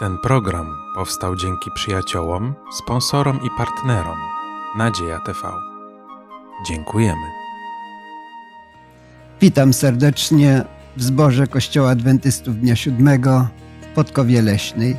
Ten 0.00 0.18
program 0.18 0.76
powstał 0.94 1.36
dzięki 1.36 1.70
przyjaciołom, 1.74 2.54
sponsorom 2.72 3.40
i 3.42 3.48
partnerom 3.58 4.18
Nadzieja 4.76 5.18
TV. 5.18 5.38
Dziękujemy. 6.66 7.26
Witam 9.40 9.72
serdecznie 9.72 10.64
w 10.96 11.02
zborze 11.02 11.46
Kościoła 11.46 11.90
Adwentystów 11.90 12.56
Dnia 12.56 12.76
Siódmego 12.76 13.48
w 13.82 13.94
Podkowie 13.94 14.42
Leśnej. 14.42 14.96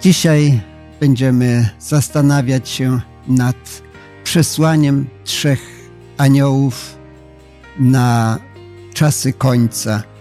Dzisiaj 0.00 0.60
będziemy 1.00 1.68
zastanawiać 1.78 2.68
się 2.68 3.00
nad 3.28 3.82
przesłaniem 4.24 5.06
trzech 5.24 5.60
aniołów 6.18 6.98
na 7.78 8.38
czasy 8.94 9.32
końca. 9.32 10.13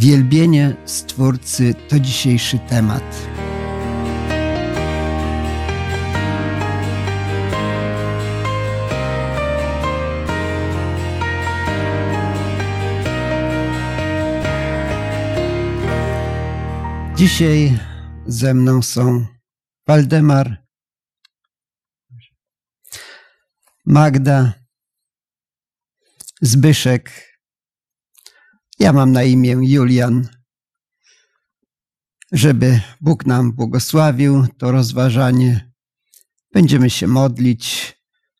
Wielbienie 0.00 0.76
Stwórcy 0.84 1.74
to 1.88 2.00
dzisiejszy 2.00 2.58
temat. 2.58 3.28
Dzisiaj 17.16 17.78
ze 18.26 18.54
mną 18.54 18.82
są 18.82 19.26
Waldemar, 19.86 20.64
Magda, 23.86 24.52
Zbyszek. 26.42 27.29
Ja 28.80 28.92
mam 28.92 29.12
na 29.12 29.22
imię 29.22 29.56
Julian. 29.62 30.28
Żeby 32.32 32.80
Bóg 33.00 33.26
nam 33.26 33.52
błogosławił 33.52 34.46
to 34.58 34.72
rozważanie, 34.72 35.72
będziemy 36.52 36.90
się 36.90 37.06
modlić, 37.06 37.96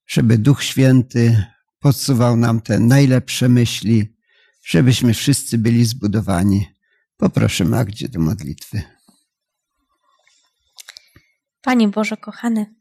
żeby 0.07 0.39
Duch 0.39 0.63
Święty 0.63 1.45
podsuwał 1.79 2.37
nam 2.37 2.61
te 2.61 2.79
najlepsze 2.79 3.49
myśli, 3.49 4.17
żebyśmy 4.65 5.15
wszyscy 5.15 5.59
byli 5.59 5.85
zbudowani. 5.85 6.67
Poproszę 7.17 7.65
Magdzie 7.65 8.09
do 8.09 8.21
modlitwy. 8.21 8.83
Panie 11.63 11.89
Boże 11.89 12.17
kochany, 12.17 12.75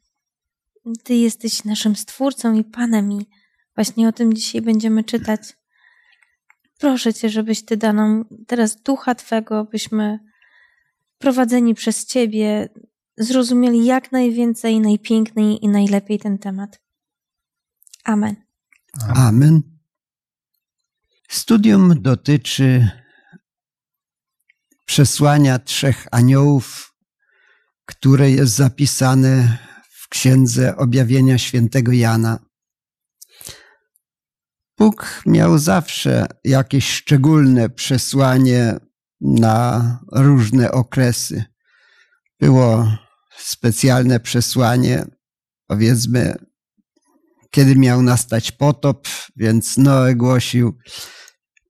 Ty 1.04 1.14
jesteś 1.16 1.64
naszym 1.64 1.96
Stwórcą 1.96 2.54
i 2.54 2.64
Panem 2.64 3.12
i 3.12 3.26
właśnie 3.76 4.08
o 4.08 4.12
tym 4.12 4.34
dzisiaj 4.34 4.62
będziemy 4.62 5.04
czytać. 5.04 5.42
Proszę 6.80 7.14
Cię, 7.14 7.30
żebyś 7.30 7.66
Ty 7.66 7.78
dał 7.78 7.94
nam 7.94 8.26
teraz 8.48 8.82
ducha 8.82 9.16
Twego, 9.16 9.66
byśmy 9.66 10.20
prowadzeni 11.18 11.76
przez 11.76 12.06
Ciebie 12.06 12.70
zrozumieli 13.18 13.86
jak 13.86 14.12
najwięcej, 14.12 14.80
najpiękniej 14.80 15.66
i 15.66 15.68
najlepiej 15.68 16.20
ten 16.20 16.38
temat. 16.38 16.82
Amen. 18.04 18.36
Amen. 19.16 19.62
Studium 21.30 22.02
dotyczy 22.02 22.90
przesłania 24.86 25.60
trzech 25.60 26.08
aniołów, 26.12 26.96
które 27.86 28.32
jest 28.32 28.56
zapisane 28.56 29.58
w 29.90 30.08
Księdze 30.08 30.78
Objawienia 30.78 31.38
Świętego 31.38 31.92
Jana. 31.92 32.40
Bóg 34.80 35.22
miał 35.26 35.58
zawsze 35.58 36.28
jakieś 36.44 36.90
szczególne 36.90 37.70
przesłanie 37.70 38.76
na 39.22 40.00
różne 40.12 40.72
okresy. 40.72 41.44
Było 42.40 42.98
specjalne 43.38 44.20
przesłanie, 44.20 45.06
powiedzmy, 45.68 46.36
kiedy 47.52 47.76
miał 47.76 48.02
nastać 48.02 48.52
potop, 48.52 49.08
więc 49.36 49.78
Noe 49.78 50.16
głosił, 50.16 50.78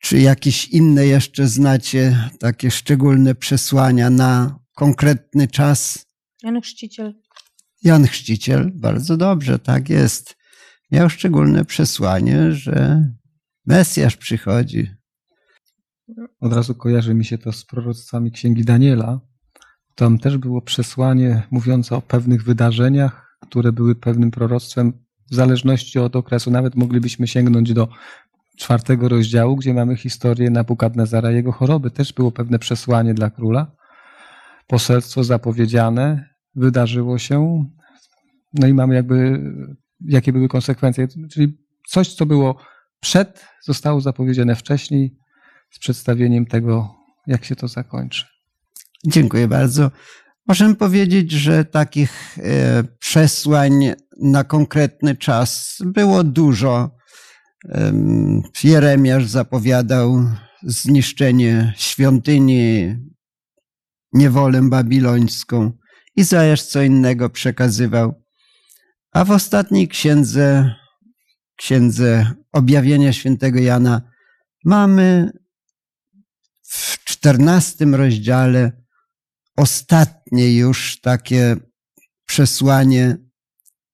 czy 0.01 0.19
jakieś 0.19 0.67
inne 0.67 1.05
jeszcze 1.05 1.47
znacie 1.47 2.29
takie 2.39 2.71
szczególne 2.71 3.35
przesłania 3.35 4.09
na 4.09 4.59
konkretny 4.75 5.47
czas? 5.47 6.05
Jan 6.43 6.61
Chrzciciel. 6.61 7.13
Jan 7.83 8.07
Chrzciciel, 8.07 8.71
bardzo 8.75 9.17
dobrze, 9.17 9.59
tak 9.59 9.89
jest. 9.89 10.38
Miał 10.91 11.09
szczególne 11.09 11.65
przesłanie, 11.65 12.51
że 12.51 13.05
Mesjasz 13.65 14.17
przychodzi. 14.17 14.91
Od 16.41 16.53
razu 16.53 16.75
kojarzy 16.75 17.13
mi 17.13 17.25
się 17.25 17.37
to 17.37 17.51
z 17.51 17.65
proroctwami 17.65 18.31
Księgi 18.31 18.65
Daniela. 18.65 19.19
Tam 19.95 20.19
też 20.19 20.37
było 20.37 20.61
przesłanie 20.61 21.43
mówiące 21.51 21.95
o 21.95 22.01
pewnych 22.01 22.43
wydarzeniach, 22.43 23.37
które 23.41 23.71
były 23.71 23.95
pewnym 23.95 24.31
proroctwem 24.31 24.93
w 25.31 25.35
zależności 25.35 25.99
od 25.99 26.15
okresu. 26.15 26.51
Nawet 26.51 26.75
moglibyśmy 26.75 27.27
sięgnąć 27.27 27.73
do 27.73 27.87
czwartego 28.57 29.09
rozdziału, 29.09 29.55
gdzie 29.55 29.73
mamy 29.73 29.97
historię 29.97 30.49
Nabukadnezara, 30.49 31.31
jego 31.31 31.51
choroby. 31.51 31.91
Też 31.91 32.13
było 32.13 32.31
pewne 32.31 32.59
przesłanie 32.59 33.13
dla 33.13 33.29
króla. 33.29 33.71
Poselstwo 34.67 35.23
zapowiedziane, 35.23 36.29
wydarzyło 36.55 37.17
się, 37.17 37.65
no 38.53 38.67
i 38.67 38.73
mamy 38.73 38.95
jakby, 38.95 39.39
jakie 40.05 40.33
były 40.33 40.47
konsekwencje. 40.47 41.07
Czyli 41.31 41.57
coś, 41.87 42.13
co 42.13 42.25
było 42.25 42.61
przed, 42.99 43.45
zostało 43.63 44.01
zapowiedziane 44.01 44.55
wcześniej 44.55 45.17
z 45.71 45.79
przedstawieniem 45.79 46.45
tego, 46.45 46.95
jak 47.27 47.45
się 47.45 47.55
to 47.55 47.67
zakończy. 47.67 48.25
Dziękuję 49.05 49.47
bardzo. 49.47 49.91
Możemy 50.47 50.75
powiedzieć, 50.75 51.31
że 51.31 51.65
takich 51.65 52.37
e, 52.37 52.83
przesłań 52.99 53.93
na 54.21 54.43
konkretny 54.43 55.15
czas 55.15 55.77
było 55.85 56.23
dużo. 56.23 56.99
Jeremiasz 58.63 59.25
zapowiadał 59.25 60.25
zniszczenie 60.63 61.73
świątyni, 61.77 62.95
niewolę 64.13 64.61
babilońską. 64.69 65.71
Izajasz 66.15 66.63
co 66.63 66.81
innego 66.81 67.29
przekazywał. 67.29 68.23
A 69.19 69.25
w 69.25 69.31
ostatniej 69.31 69.87
księdze, 69.87 70.75
księdze 71.55 72.33
objawienia 72.51 73.13
świętego 73.13 73.59
Jana, 73.59 74.01
mamy 74.65 75.31
w 76.61 77.03
czternastym 77.03 77.95
rozdziale 77.95 78.71
ostatnie 79.57 80.55
już 80.55 81.01
takie 81.01 81.55
przesłanie 82.25 83.17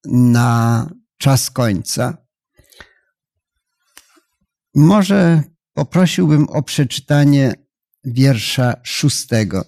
na 0.04 0.90
czas 1.18 1.50
końca. 1.50 2.26
Może 4.74 5.42
poprosiłbym 5.74 6.48
o 6.48 6.62
przeczytanie 6.62 7.54
wiersza 8.04 8.74
szóstego. 8.82 9.64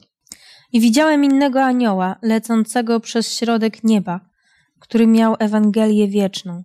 I 0.73 0.81
widziałem 0.81 1.25
innego 1.25 1.65
anioła, 1.65 2.17
lecącego 2.23 3.01
przez 3.01 3.39
środek 3.39 3.85
nieba, 3.85 4.29
który 4.81 5.07
miał 5.07 5.37
Ewangelię 5.39 6.09
wieczną, 6.09 6.65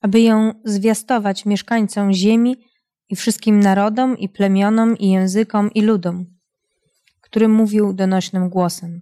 aby 0.00 0.20
ją 0.20 0.52
zwiastować 0.64 1.46
mieszkańcom 1.46 2.12
ziemi 2.12 2.56
i 3.08 3.16
wszystkim 3.16 3.60
narodom, 3.60 4.18
i 4.18 4.28
plemionom, 4.28 4.98
i 4.98 5.10
językom, 5.10 5.72
i 5.72 5.82
ludom, 5.82 6.26
który 7.20 7.48
mówił 7.48 7.92
donośnym 7.92 8.48
głosem. 8.48 9.00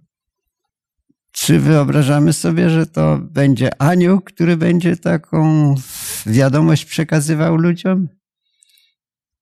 Czy 1.31 1.59
wyobrażamy 1.59 2.33
sobie, 2.33 2.69
że 2.69 2.85
to 2.85 3.17
będzie 3.17 3.81
anioł, 3.81 4.21
który 4.21 4.57
będzie 4.57 4.97
taką 4.97 5.75
wiadomość 6.25 6.85
przekazywał 6.85 7.55
ludziom? 7.55 8.07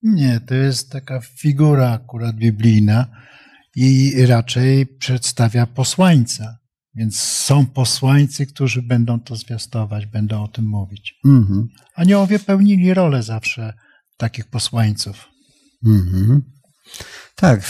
Nie, 0.04 0.40
to 0.40 0.56
jest 0.56 0.92
taka 0.92 1.22
figura 1.22 1.92
akurat 1.92 2.36
biblijna 2.36 3.08
i 3.76 4.14
raczej 4.26 4.86
przedstawia 4.86 5.66
posłańca. 5.66 6.63
Więc 6.96 7.20
są 7.20 7.66
posłańcy, 7.66 8.46
którzy 8.46 8.82
będą 8.82 9.20
to 9.20 9.36
zwiastować, 9.36 10.06
będą 10.06 10.44
o 10.44 10.48
tym 10.48 10.66
mówić. 10.66 11.16
Mhm. 11.26 11.68
Aniołowie 11.96 12.40
pełnili 12.40 12.94
rolę 12.94 13.24
zawsze 13.24 13.74
takich 14.18 14.46
posłańców. 14.46 15.28
Mhm. 15.86 16.42
Tak, 17.36 17.62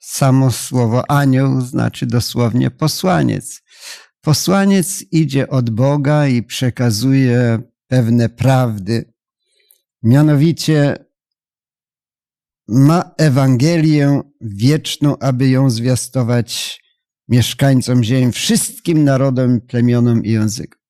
samo 0.00 0.50
słowo 0.50 1.10
anioł 1.10 1.60
znaczy 1.60 2.06
dosłownie 2.06 2.70
posłaniec. 2.70 3.62
Posłaniec 4.20 5.04
idzie 5.12 5.48
od 5.48 5.70
Boga 5.70 6.26
i 6.26 6.42
przekazuje 6.42 7.58
pewne 7.88 8.28
prawdy. 8.28 9.12
Mianowicie 10.02 11.04
ma 12.68 13.14
Ewangelię 13.18 14.20
wieczną, 14.40 15.18
aby 15.18 15.48
ją 15.48 15.70
zwiastować 15.70 16.80
mieszkańcom 17.28 18.04
ziemi, 18.04 18.32
wszystkim 18.32 19.04
narodom, 19.04 19.60
plemionom 19.60 20.24
i 20.24 20.30
językom. 20.30 20.80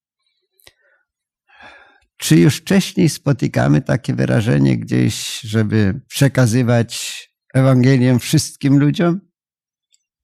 Czy 2.16 2.36
już 2.36 2.56
wcześniej 2.56 3.08
spotykamy 3.08 3.82
takie 3.82 4.14
wyrażenie 4.14 4.78
gdzieś, 4.78 5.40
żeby 5.40 6.00
przekazywać 6.08 7.24
Ewangelię 7.54 8.18
wszystkim 8.18 8.78
ludziom? 8.78 9.20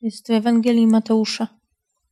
Jest 0.00 0.28
w 0.28 0.30
Ewangelii 0.30 0.86
Mateusza, 0.86 1.44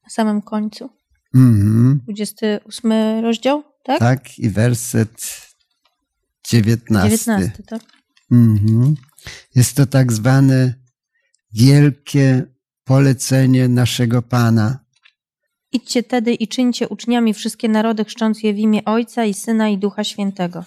na 0.02 0.10
samym 0.10 0.42
końcu. 0.42 0.90
Mhm. 1.34 2.00
28 2.04 2.92
rozdział, 3.22 3.62
tak? 3.84 3.98
Tak, 3.98 4.38
i 4.38 4.50
werset 4.50 5.40
19. 6.48 7.18
19, 7.18 7.62
tak? 7.62 7.82
Mhm. 8.32 8.94
Jest 9.54 9.76
to 9.76 9.86
tak 9.86 10.12
zwane 10.12 10.74
wielkie 11.52 12.46
polecenie 12.88 13.68
naszego 13.68 14.22
Pana. 14.22 14.78
Idźcie 15.72 16.02
tedy 16.02 16.34
i 16.34 16.48
czyńcie 16.48 16.88
uczniami 16.88 17.34
wszystkie 17.34 17.68
narody, 17.68 18.04
chrzcząc 18.04 18.42
je 18.42 18.54
w 18.54 18.58
imię 18.58 18.84
Ojca 18.84 19.24
i 19.24 19.34
Syna 19.34 19.68
i 19.68 19.78
Ducha 19.78 20.04
Świętego. 20.04 20.64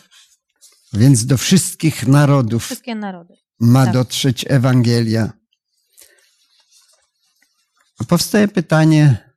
Więc 0.94 1.26
do 1.26 1.38
wszystkich 1.38 2.08
narodów 2.08 2.66
Wszystkie 2.66 2.96
narody. 2.96 3.34
ma 3.60 3.86
Tak. 3.86 3.94
dotrzeć 3.94 4.46
Ewangelia. 4.50 5.32
Powstaje 8.08 8.48
pytanie, 8.48 9.32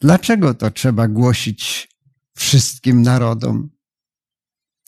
dlaczego 0.00 0.54
to 0.54 0.70
trzeba 0.70 1.08
głosić 1.08 1.88
wszystkim 2.36 3.02
narodom, 3.02 3.70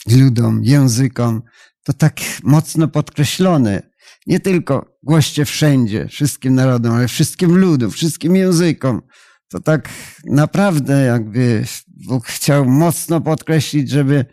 ludom, 0.07 0.65
językom? 0.65 1.43
To 1.83 1.93
tak 1.93 2.21
mocno 2.43 2.89
podkreślone. 2.89 3.94
Nie 4.27 4.41
tylko 4.41 4.99
głoście 5.03 5.45
wszędzie, 5.45 6.09
wszystkim 6.09 6.55
narodom, 6.55 6.95
ale 6.95 7.09
wszystkim 7.09 7.56
ludom, 7.56 7.91
wszystkim 7.91 8.37
językom. 8.37 9.03
To 9.49 9.61
tak 9.61 9.89
naprawdę 10.25 11.05
jakby 11.05 11.65
Bóg 11.87 12.27
chciał 12.27 12.65
mocno 12.65 13.21
podkreślić, 13.21 13.91
żeby 13.91 14.27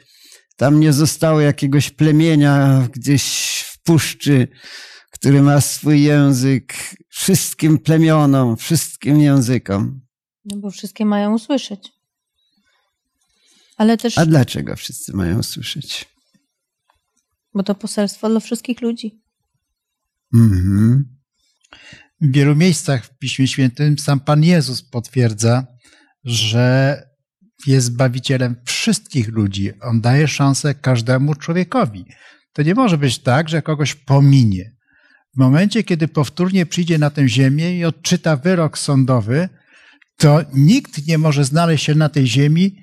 tam 0.57 0.79
nie 0.79 0.93
zostało 0.93 1.41
jakiegoś 1.41 1.89
plemienia 1.89 2.87
gdzieś 2.93 3.59
w 3.67 3.83
puszczy, 3.83 4.47
który 5.11 5.41
ma 5.41 5.61
swój 5.61 6.01
język, 6.01 6.73
wszystkim 7.09 7.79
plemionom, 7.79 8.57
wszystkim 8.57 9.21
językom. 9.21 10.01
No 10.45 10.57
bo 10.57 10.71
wszystkie 10.71 11.05
mają 11.05 11.33
usłyszeć. 11.33 11.91
Ale 13.77 13.97
też, 13.97 14.17
A 14.17 14.25
dlaczego 14.25 14.75
wszyscy 14.75 15.15
mają 15.15 15.43
słyszeć? 15.43 16.11
bo 17.53 17.63
to 17.63 17.75
poselstwo 17.75 18.29
dla 18.29 18.39
wszystkich 18.39 18.81
ludzi. 18.81 19.21
Mhm. 20.33 21.05
W 22.21 22.31
wielu 22.31 22.55
miejscach 22.55 23.05
w 23.05 23.17
Piśmie 23.17 23.47
Świętym 23.47 23.97
sam 23.97 24.19
Pan 24.19 24.43
Jezus 24.43 24.81
potwierdza, 24.81 25.67
że 26.23 26.97
jest 27.67 27.87
Zbawicielem 27.87 28.55
wszystkich 28.65 29.27
ludzi. 29.27 29.71
On 29.81 30.01
daje 30.01 30.27
szansę 30.27 30.75
każdemu 30.75 31.35
człowiekowi. 31.35 32.05
To 32.53 32.63
nie 32.63 32.75
może 32.75 32.97
być 32.97 33.19
tak, 33.19 33.49
że 33.49 33.61
kogoś 33.61 33.95
pominie. 33.95 34.71
W 35.35 35.39
momencie, 35.39 35.83
kiedy 35.83 36.07
powtórnie 36.07 36.65
przyjdzie 36.65 36.97
na 36.97 37.09
tę 37.09 37.27
ziemię 37.29 37.77
i 37.77 37.85
odczyta 37.85 38.37
wyrok 38.37 38.77
sądowy, 38.77 39.49
to 40.17 40.41
nikt 40.53 41.07
nie 41.07 41.17
może 41.17 41.45
znaleźć 41.45 41.85
się 41.85 41.95
na 41.95 42.09
tej 42.09 42.27
ziemi, 42.27 42.75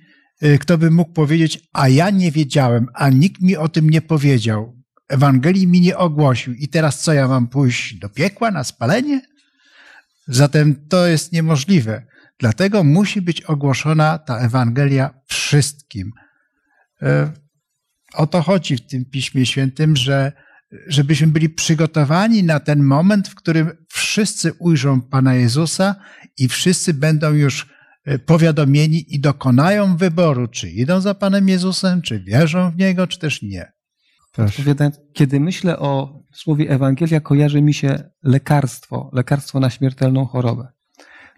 y, 0.42 0.58
kto 0.58 0.78
by 0.78 0.90
mógł 0.90 1.12
powiedzieć, 1.12 1.60
a 1.72 1.88
ja 1.88 2.10
nie 2.10 2.32
wiedziałem, 2.32 2.86
a 2.94 3.10
nikt 3.10 3.42
mi 3.42 3.56
o 3.56 3.68
tym 3.68 3.90
nie 3.90 4.02
powiedział. 4.02 4.77
Ewangelii 5.08 5.66
mi 5.66 5.80
nie 5.80 5.96
ogłosił 5.96 6.54
i 6.54 6.68
teraz 6.68 7.00
co, 7.00 7.12
ja 7.12 7.28
mam 7.28 7.48
pójść 7.48 7.94
do 7.94 8.08
piekła 8.08 8.50
na 8.50 8.64
spalenie? 8.64 9.20
Zatem 10.26 10.88
to 10.88 11.06
jest 11.06 11.32
niemożliwe. 11.32 12.06
Dlatego 12.38 12.84
musi 12.84 13.22
być 13.22 13.42
ogłoszona 13.42 14.18
ta 14.18 14.38
Ewangelia 14.38 15.10
wszystkim. 15.26 16.12
E, 17.02 17.32
O 18.14 18.26
to 18.26 18.42
chodzi 18.42 18.76
w 18.76 18.86
tym 18.86 19.04
Piśmie 19.04 19.46
Świętym, 19.46 19.96
że 19.96 20.32
żebyśmy 20.86 21.26
byli 21.26 21.48
przygotowani 21.48 22.44
na 22.44 22.60
ten 22.60 22.82
moment, 22.82 23.28
w 23.28 23.34
którym 23.34 23.70
wszyscy 23.88 24.52
ujrzą 24.52 25.00
Pana 25.00 25.34
Jezusa 25.34 25.94
i 26.38 26.48
wszyscy 26.48 26.94
będą 26.94 27.32
już 27.32 27.66
e, 28.04 28.18
powiadomieni 28.18 29.14
i 29.14 29.20
dokonają 29.20 29.96
wyboru, 29.96 30.48
czy 30.48 30.70
idą 30.70 31.00
za 31.00 31.14
Panem 31.14 31.48
Jezusem, 31.48 32.02
czy 32.02 32.20
wierzą 32.20 32.70
w 32.70 32.76
Niego, 32.76 33.06
czy 33.06 33.18
też 33.18 33.42
nie. 33.42 33.72
Odpowiadając, 34.38 35.00
kiedy 35.12 35.40
myślę 35.40 35.78
o 35.78 36.22
słowie 36.32 36.70
Ewangelia, 36.70 37.20
kojarzy 37.20 37.62
mi 37.62 37.74
się 37.74 38.10
lekarstwo, 38.22 39.10
lekarstwo 39.12 39.60
na 39.60 39.70
śmiertelną 39.70 40.26
chorobę. 40.26 40.68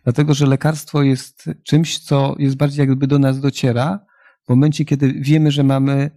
Dlatego, 0.04 0.34
że 0.34 0.46
lekarstwo 0.46 1.02
jest 1.02 1.50
czymś, 1.66 1.98
co 1.98 2.34
jest 2.38 2.56
bardziej 2.56 2.88
jakby 2.88 3.06
do 3.06 3.19
nas 3.19 3.40
dociera 3.40 4.06
w 4.46 4.48
momencie, 4.48 4.84
kiedy 4.84 5.12
wiemy, 5.12 5.50
że 5.50 5.62
mamy 5.62 6.10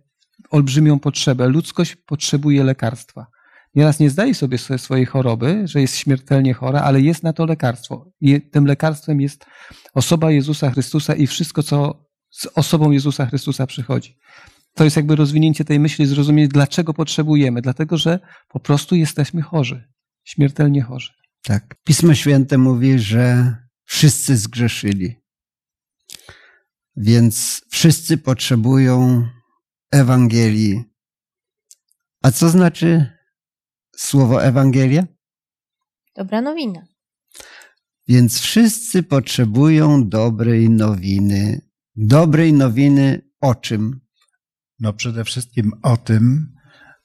olbrzymią 0.49 0.99
potrzebę. 0.99 1.47
Ludzkość 1.47 1.95
potrzebuje 1.95 2.63
lekarstwa. 2.63 3.27
Nieraz 3.75 3.99
nie 3.99 4.09
zdaje 4.09 4.35
sobie 4.35 4.57
swojej 4.57 5.05
choroby, 5.05 5.61
że 5.67 5.81
jest 5.81 5.95
śmiertelnie 5.95 6.53
chora, 6.53 6.81
ale 6.81 7.01
jest 7.01 7.23
na 7.23 7.33
to 7.33 7.45
lekarstwo. 7.45 8.11
I 8.21 8.41
tym 8.41 8.65
lekarstwem 8.65 9.21
jest 9.21 9.45
osoba 9.93 10.31
Jezusa 10.31 10.71
Chrystusa 10.71 11.15
i 11.15 11.27
wszystko, 11.27 11.63
co 11.63 12.05
z 12.29 12.47
osobą 12.55 12.91
Jezusa 12.91 13.25
Chrystusa 13.25 13.67
przychodzi 13.67 14.17
to 14.73 14.83
jest 14.83 14.95
jakby 14.95 15.15
rozwinięcie 15.15 15.65
tej 15.65 15.79
myśli, 15.79 16.05
zrozumieć, 16.05 16.51
dlaczego 16.51 16.93
potrzebujemy. 16.93 17.61
Dlatego, 17.61 17.97
że 17.97 18.19
po 18.49 18.59
prostu 18.59 18.95
jesteśmy 18.95 19.41
chorzy, 19.41 19.89
śmiertelnie 20.23 20.81
chorzy. 20.81 21.13
Tak. 21.43 21.75
Pismo 21.83 22.15
Święte 22.15 22.57
mówi, 22.57 22.99
że 22.99 23.55
wszyscy 23.85 24.37
zgrzeszyli. 24.37 25.15
Więc 26.95 27.65
wszyscy 27.69 28.17
potrzebują 28.17 29.27
Ewangelii. 29.91 30.83
A 32.23 32.31
co 32.31 32.49
znaczy 32.49 33.17
słowo 33.95 34.43
Ewangelia? 34.43 35.07
Dobra 36.15 36.41
nowina. 36.41 36.87
Więc 38.07 38.39
wszyscy 38.39 39.03
potrzebują 39.03 40.09
dobrej 40.09 40.69
nowiny. 40.69 41.61
Dobrej 41.95 42.53
nowiny 42.53 43.29
o 43.41 43.55
czym? 43.55 44.02
No 44.83 44.93
przede 44.93 45.23
wszystkim 45.23 45.71
o 45.83 45.97
tym, 45.97 46.53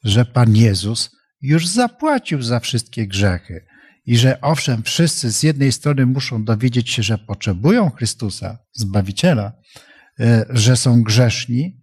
że 0.05 0.25
Pan 0.25 0.57
Jezus 0.57 1.11
już 1.41 1.67
zapłacił 1.67 2.43
za 2.43 2.61
wszystkie 2.61 3.07
grzechy 3.07 3.65
i 4.07 4.17
że 4.17 4.41
owszem, 4.41 4.83
wszyscy 4.83 5.33
z 5.33 5.43
jednej 5.43 5.73
strony 5.73 6.07
muszą 6.07 6.45
dowiedzieć 6.45 6.91
się, 6.91 7.03
że 7.03 7.19
potrzebują 7.19 7.91
Chrystusa, 7.91 8.59
Zbawiciela, 8.73 9.53
e, 10.21 10.47
że 10.51 10.77
są 10.77 11.03
grzeszni 11.03 11.81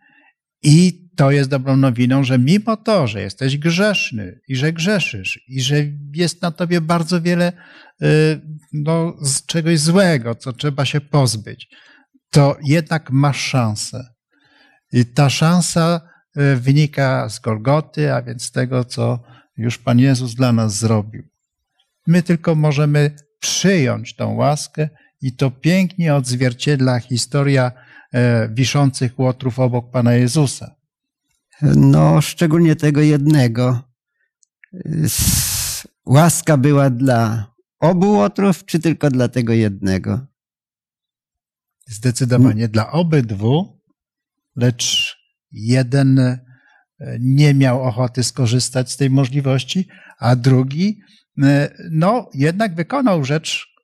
i 0.64 1.10
to 1.18 1.32
jest 1.32 1.50
dobrą 1.50 1.78
nowiną, 1.78 2.24
że 2.24 2.40
mimo 2.40 2.78
to, 2.78 3.08
że 3.08 3.22
jesteś 3.22 3.58
grzeszny 3.58 4.40
i 4.48 4.56
że 4.56 4.74
grzeszysz 4.74 5.40
i 5.48 5.62
że 5.62 5.76
jest 6.14 6.42
na 6.42 6.52
tobie 6.52 6.82
bardzo 6.82 7.22
wiele 7.22 7.54
e, 8.02 8.08
no, 8.74 9.14
czegoś 9.48 9.80
złego, 9.80 10.36
co 10.36 10.54
trzeba 10.54 10.86
się 10.86 11.02
pozbyć, 11.02 11.68
to 12.30 12.58
jednak 12.64 13.12
masz 13.12 13.40
szansę. 13.40 14.15
I 14.96 15.06
ta 15.06 15.30
szansa 15.30 16.02
e, 16.36 16.56
wynika 16.56 17.30
z 17.30 17.40
Golgoty, 17.40 18.14
a 18.14 18.22
więc 18.22 18.44
z 18.44 18.52
tego, 18.52 18.86
co 18.86 19.20
już 19.58 19.78
Pan 19.78 20.00
Jezus 20.00 20.36
dla 20.36 20.52
nas 20.52 20.78
zrobił. 20.78 21.24
My 22.08 22.24
tylko 22.24 22.56
możemy 22.56 23.16
przyjąć 23.40 24.16
tą 24.16 24.36
łaskę 24.36 24.90
i 25.22 25.36
to 25.36 25.52
pięknie 25.52 26.16
odzwierciedla 26.16 27.00
historia 27.00 27.72
e, 28.14 28.50
wiszących 28.50 29.20
łotrów 29.20 29.60
obok 29.60 29.92
Pana 29.92 30.14
Jezusa. 30.14 30.76
No, 31.62 32.22
szczególnie 32.22 32.76
tego 32.76 33.02
jednego. 33.02 33.82
Łaska 36.06 36.58
była 36.58 36.90
dla 36.90 37.52
obu 37.80 38.12
łotrów, 38.12 38.66
czy 38.66 38.80
tylko 38.80 39.10
dla 39.10 39.28
tego 39.28 39.54
jednego? 39.54 40.26
Zdecydowanie 41.88 42.68
dla 42.68 42.92
obydwu, 42.92 43.75
lecz 44.56 45.16
jeden 45.52 46.20
e, 46.20 46.40
nie 47.20 47.54
miał 47.54 47.84
ochoty 47.84 48.24
skorzystać 48.24 48.92
z 48.92 48.98
tej 48.98 49.10
możliwości, 49.10 49.88
a 50.20 50.36
drugi, 50.36 51.00
e, 51.44 51.76
no, 51.92 52.30
jednak 52.34 52.76
wykonał 52.76 53.26
rzecz 53.26 53.76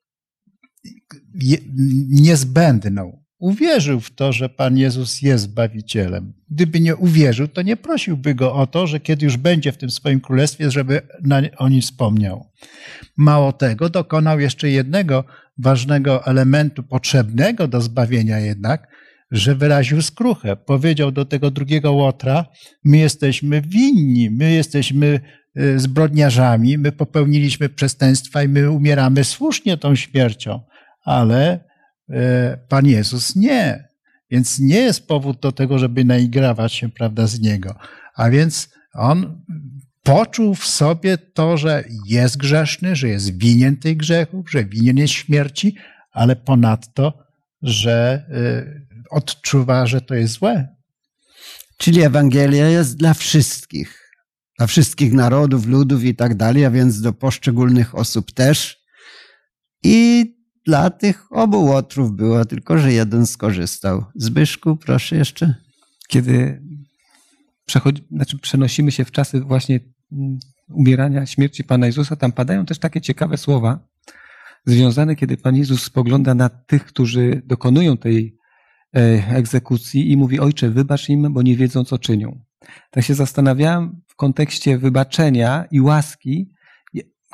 niezbędną. 2.08 3.22
Uwierzył 3.38 4.00
w 4.00 4.10
to, 4.14 4.32
że 4.32 4.48
Pan 4.48 4.78
Jezus 4.78 5.22
jest 5.22 5.44
Zbawicielem. 5.44 6.32
Gdyby 6.50 6.80
nie 6.80 6.96
uwierzył, 6.96 7.48
to 7.48 7.62
nie 7.62 7.76
prosiłby 7.76 8.34
go 8.34 8.54
o 8.54 8.66
to, 8.66 8.86
że 8.86 9.00
kiedy 9.00 9.24
już 9.24 9.36
będzie 9.36 9.72
w 9.72 9.76
tym 9.76 9.90
swoim 9.90 10.20
królestwie, 10.20 10.70
żeby 10.70 11.02
o 11.56 11.68
nim 11.68 11.80
wspomniał. 11.80 12.50
Mało 13.16 13.52
tego, 13.52 13.88
dokonał 13.88 14.40
jeszcze 14.40 14.70
jednego 14.70 15.24
ważnego 15.58 16.26
elementu, 16.26 16.82
potrzebnego 16.82 17.68
do 17.68 17.80
zbawienia 17.80 18.38
jednak, 18.38 18.88
że 19.32 19.54
wyraził 19.54 20.02
skruchę. 20.02 20.56
Powiedział 20.56 21.12
do 21.12 21.24
tego 21.24 21.50
drugiego 21.50 21.92
łotra, 21.92 22.46
my 22.84 22.98
jesteśmy 22.98 23.62
winni, 23.62 24.30
my 24.30 24.52
jesteśmy 24.52 25.20
y, 25.58 25.78
zbrodniarzami, 25.78 26.78
my 26.78 26.92
popełniliśmy 26.92 27.68
przestępstwa 27.68 28.42
i 28.42 28.48
my 28.48 28.70
umieramy 28.70 29.24
słusznie 29.24 29.76
tą 29.76 29.94
śmiercią, 29.94 30.60
ale 31.04 31.60
y, 32.10 32.14
Pan 32.68 32.86
Jezus 32.86 33.36
nie. 33.36 33.88
Więc 34.30 34.58
nie 34.58 34.76
jest 34.76 35.06
powód 35.06 35.40
do 35.40 35.52
tego, 35.52 35.78
żeby 35.78 36.04
naigrawać 36.04 36.72
się, 36.72 36.88
prawda, 36.88 37.26
z 37.26 37.40
Niego. 37.40 37.74
A 38.16 38.30
więc 38.30 38.68
On 38.94 39.42
poczuł 40.02 40.54
w 40.54 40.66
sobie 40.66 41.18
to, 41.18 41.56
że 41.56 41.84
jest 42.08 42.36
grzeszny, 42.36 42.96
że 42.96 43.08
jest 43.08 43.38
winien 43.38 43.76
tych 43.76 43.96
grzechów, 43.96 44.50
że 44.50 44.64
winien 44.64 44.96
jest 44.96 45.12
śmierci, 45.12 45.76
ale 46.12 46.36
ponadto, 46.36 47.18
że 47.62 48.24
y, 48.30 48.91
odczuwa, 49.12 49.86
że 49.86 50.00
to 50.00 50.14
jest 50.14 50.34
złe. 50.34 50.68
Czyli 51.78 52.02
Ewangelia 52.02 52.68
jest 52.68 52.96
dla 52.96 53.14
wszystkich, 53.14 54.10
dla 54.58 54.66
wszystkich 54.66 55.12
narodów, 55.12 55.66
ludów 55.66 56.04
i 56.04 56.14
tak 56.14 56.34
dalej, 56.34 56.64
a 56.64 56.70
więc 56.70 57.00
do 57.00 57.12
poszczególnych 57.12 57.94
osób 57.94 58.32
też. 58.32 58.82
I 59.82 60.26
dla 60.66 60.90
tych 60.90 61.32
obu 61.32 61.64
łotrów 61.64 62.12
było, 62.12 62.44
tylko 62.44 62.78
że 62.78 62.92
jeden 62.92 63.26
skorzystał. 63.26 64.04
Zbyszku, 64.14 64.76
proszę 64.76 65.16
jeszcze. 65.16 65.54
Kiedy 66.08 66.62
przechodzi, 67.66 68.02
znaczy 68.10 68.38
przenosimy 68.38 68.92
się 68.92 69.04
w 69.04 69.10
czasy 69.10 69.40
właśnie 69.40 69.80
mm, 70.12 70.38
umierania, 70.68 71.26
śmierci 71.26 71.64
Pana 71.64 71.86
Jezusa, 71.86 72.16
tam 72.16 72.32
padają 72.32 72.66
też 72.66 72.78
takie 72.78 73.00
ciekawe 73.00 73.36
słowa 73.36 73.88
związane, 74.66 75.16
kiedy 75.16 75.36
Pan 75.36 75.56
Jezus 75.56 75.82
spogląda 75.82 76.34
na 76.34 76.48
tych, 76.48 76.84
którzy 76.84 77.42
dokonują 77.46 77.96
tej 77.96 78.38
egzekucji 79.28 80.12
i 80.12 80.16
mówi, 80.16 80.40
Ojcze, 80.40 80.70
wybacz 80.70 81.08
im, 81.08 81.32
bo 81.32 81.42
nie 81.42 81.56
wiedzą, 81.56 81.84
co 81.84 81.98
czynią. 81.98 82.40
Tak 82.90 83.04
się 83.04 83.14
zastanawiałem 83.14 84.00
w 84.08 84.16
kontekście 84.16 84.78
wybaczenia 84.78 85.64
i 85.70 85.80
łaski. 85.80 86.52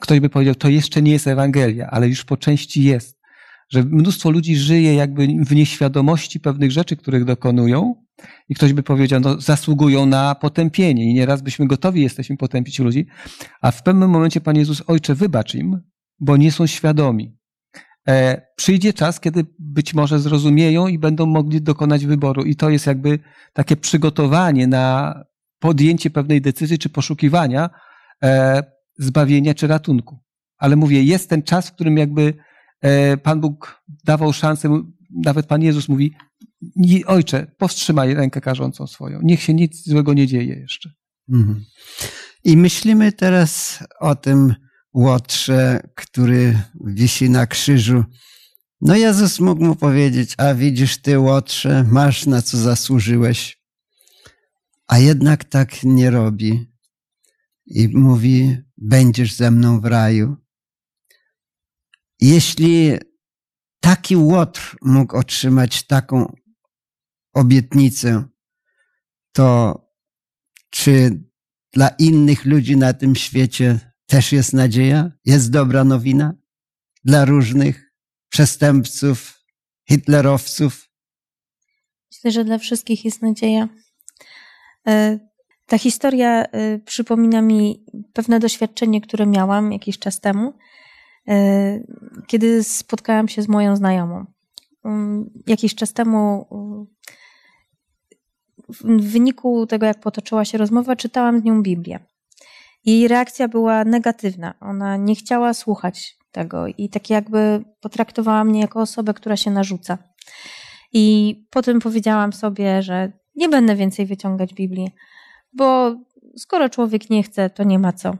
Ktoś 0.00 0.20
by 0.20 0.28
powiedział, 0.28 0.54
to 0.54 0.68
jeszcze 0.68 1.02
nie 1.02 1.12
jest 1.12 1.26
Ewangelia, 1.26 1.90
ale 1.90 2.08
już 2.08 2.24
po 2.24 2.36
części 2.36 2.82
jest. 2.82 3.18
Że 3.70 3.82
mnóstwo 3.82 4.30
ludzi 4.30 4.56
żyje 4.56 4.94
jakby 4.94 5.26
w 5.26 5.54
nieświadomości 5.54 6.40
pewnych 6.40 6.70
rzeczy, 6.70 6.96
których 6.96 7.24
dokonują, 7.24 7.94
i 8.48 8.54
ktoś 8.54 8.72
by 8.72 8.82
powiedział, 8.82 9.20
no 9.20 9.40
zasługują 9.40 10.06
na 10.06 10.34
potępienie 10.34 11.10
i 11.10 11.14
nieraz 11.14 11.42
byśmy 11.42 11.66
gotowi 11.66 12.02
jesteśmy 12.02 12.36
potępić 12.36 12.78
ludzi, 12.78 13.06
a 13.60 13.70
w 13.70 13.82
pewnym 13.82 14.10
momencie 14.10 14.40
Pan 14.40 14.56
Jezus, 14.56 14.82
Ojcze, 14.86 15.14
wybacz 15.14 15.54
im, 15.54 15.80
bo 16.20 16.36
nie 16.36 16.52
są 16.52 16.66
świadomi. 16.66 17.37
E, 18.08 18.42
przyjdzie 18.56 18.92
czas, 18.92 19.20
kiedy 19.20 19.46
być 19.58 19.94
może 19.94 20.18
zrozumieją 20.18 20.86
i 20.86 20.98
będą 20.98 21.26
mogli 21.26 21.62
dokonać 21.62 22.06
wyboru 22.06 22.42
i 22.42 22.56
to 22.56 22.70
jest 22.70 22.86
jakby 22.86 23.18
takie 23.52 23.76
przygotowanie 23.76 24.66
na 24.66 25.14
podjęcie 25.58 26.10
pewnej 26.10 26.40
decyzji 26.40 26.78
czy 26.78 26.88
poszukiwania 26.88 27.70
e, 28.22 28.62
zbawienia 28.98 29.54
czy 29.54 29.66
ratunku. 29.66 30.18
Ale 30.58 30.76
mówię, 30.76 31.02
jest 31.02 31.30
ten 31.30 31.42
czas, 31.42 31.68
w 31.68 31.72
którym 31.72 31.96
jakby 31.96 32.34
e, 32.80 33.16
Pan 33.16 33.40
Bóg 33.40 33.82
dawał 34.04 34.32
szansę, 34.32 34.82
nawet 35.24 35.46
Pan 35.46 35.62
Jezus 35.62 35.88
mówi, 35.88 36.14
ojcze, 37.06 37.46
powstrzymaj 37.58 38.14
rękę 38.14 38.40
karzącą 38.40 38.86
swoją. 38.86 39.20
Niech 39.22 39.42
się 39.42 39.54
nic 39.54 39.88
złego 39.88 40.14
nie 40.14 40.26
dzieje 40.26 40.54
jeszcze. 40.54 40.90
Mhm. 41.32 41.64
I 42.44 42.56
myślimy 42.56 43.12
teraz 43.12 43.82
o 44.00 44.14
tym 44.14 44.54
łotrze, 44.98 45.80
który 45.94 46.62
wisi 46.84 47.30
na 47.30 47.46
krzyżu. 47.46 48.04
No 48.80 48.96
Jezus 48.96 49.40
mógł 49.40 49.64
mu 49.64 49.76
powiedzieć, 49.76 50.34
a 50.38 50.54
widzisz 50.54 50.98
ty 50.98 51.18
łotrze, 51.18 51.84
masz 51.84 52.26
na 52.26 52.42
co 52.42 52.58
zasłużyłeś. 52.58 53.62
A 54.86 54.98
jednak 54.98 55.44
tak 55.44 55.82
nie 55.84 56.10
robi. 56.10 56.72
I 57.66 57.88
mówi, 57.88 58.56
będziesz 58.76 59.34
ze 59.34 59.50
mną 59.50 59.80
w 59.80 59.84
raju. 59.84 60.36
Jeśli 62.20 62.98
taki 63.80 64.16
łotr 64.16 64.76
mógł 64.82 65.16
otrzymać 65.16 65.82
taką 65.82 66.32
obietnicę, 67.32 68.24
to 69.32 69.78
czy 70.70 71.22
dla 71.72 71.88
innych 71.88 72.44
ludzi 72.44 72.76
na 72.76 72.92
tym 72.92 73.14
świecie 73.14 73.87
też 74.08 74.32
jest 74.32 74.52
nadzieja? 74.52 75.12
Jest 75.24 75.50
dobra 75.50 75.84
nowina? 75.84 76.34
Dla 77.04 77.24
różnych 77.24 77.92
przestępców, 78.28 79.44
hitlerowców? 79.88 80.88
Myślę, 82.12 82.30
że 82.30 82.44
dla 82.44 82.58
wszystkich 82.58 83.04
jest 83.04 83.22
nadzieja. 83.22 83.68
E, 84.88 85.18
ta 85.66 85.78
historia 85.78 86.44
e, 86.44 86.78
przypomina 86.78 87.42
mi 87.42 87.84
pewne 88.12 88.40
doświadczenie, 88.40 89.00
które 89.00 89.26
miałam 89.26 89.72
jakiś 89.72 89.98
czas 89.98 90.20
temu, 90.20 90.54
e, 91.28 91.80
kiedy 92.26 92.64
spotkałam 92.64 93.28
się 93.28 93.42
z 93.42 93.48
moją 93.48 93.76
znajomą. 93.76 94.24
Mm, 94.84 95.30
jakiś 95.46 95.74
czas 95.74 95.92
temu 95.92 96.46
w 98.68 99.12
wyniku 99.12 99.66
tego, 99.66 99.86
jak 99.86 100.00
potoczyła 100.00 100.44
się 100.44 100.58
rozmowa, 100.58 100.96
czytałam 100.96 101.40
z 101.40 101.44
nią 101.44 101.62
Biblię. 101.62 102.00
Jej 102.84 103.08
reakcja 103.08 103.48
była 103.48 103.84
negatywna. 103.84 104.54
Ona 104.60 104.96
nie 104.96 105.14
chciała 105.14 105.54
słuchać 105.54 106.18
tego 106.32 106.66
i 106.66 106.88
tak 106.88 107.10
jakby 107.10 107.64
potraktowała 107.80 108.44
mnie 108.44 108.60
jako 108.60 108.80
osobę, 108.80 109.14
która 109.14 109.36
się 109.36 109.50
narzuca. 109.50 109.98
I 110.92 111.34
potem 111.50 111.80
powiedziałam 111.80 112.32
sobie, 112.32 112.82
że 112.82 113.12
nie 113.34 113.48
będę 113.48 113.76
więcej 113.76 114.06
wyciągać 114.06 114.54
Biblii, 114.54 114.90
bo 115.52 115.96
skoro 116.36 116.68
człowiek 116.68 117.10
nie 117.10 117.22
chce, 117.22 117.50
to 117.50 117.64
nie 117.64 117.78
ma 117.78 117.92
co. 117.92 118.16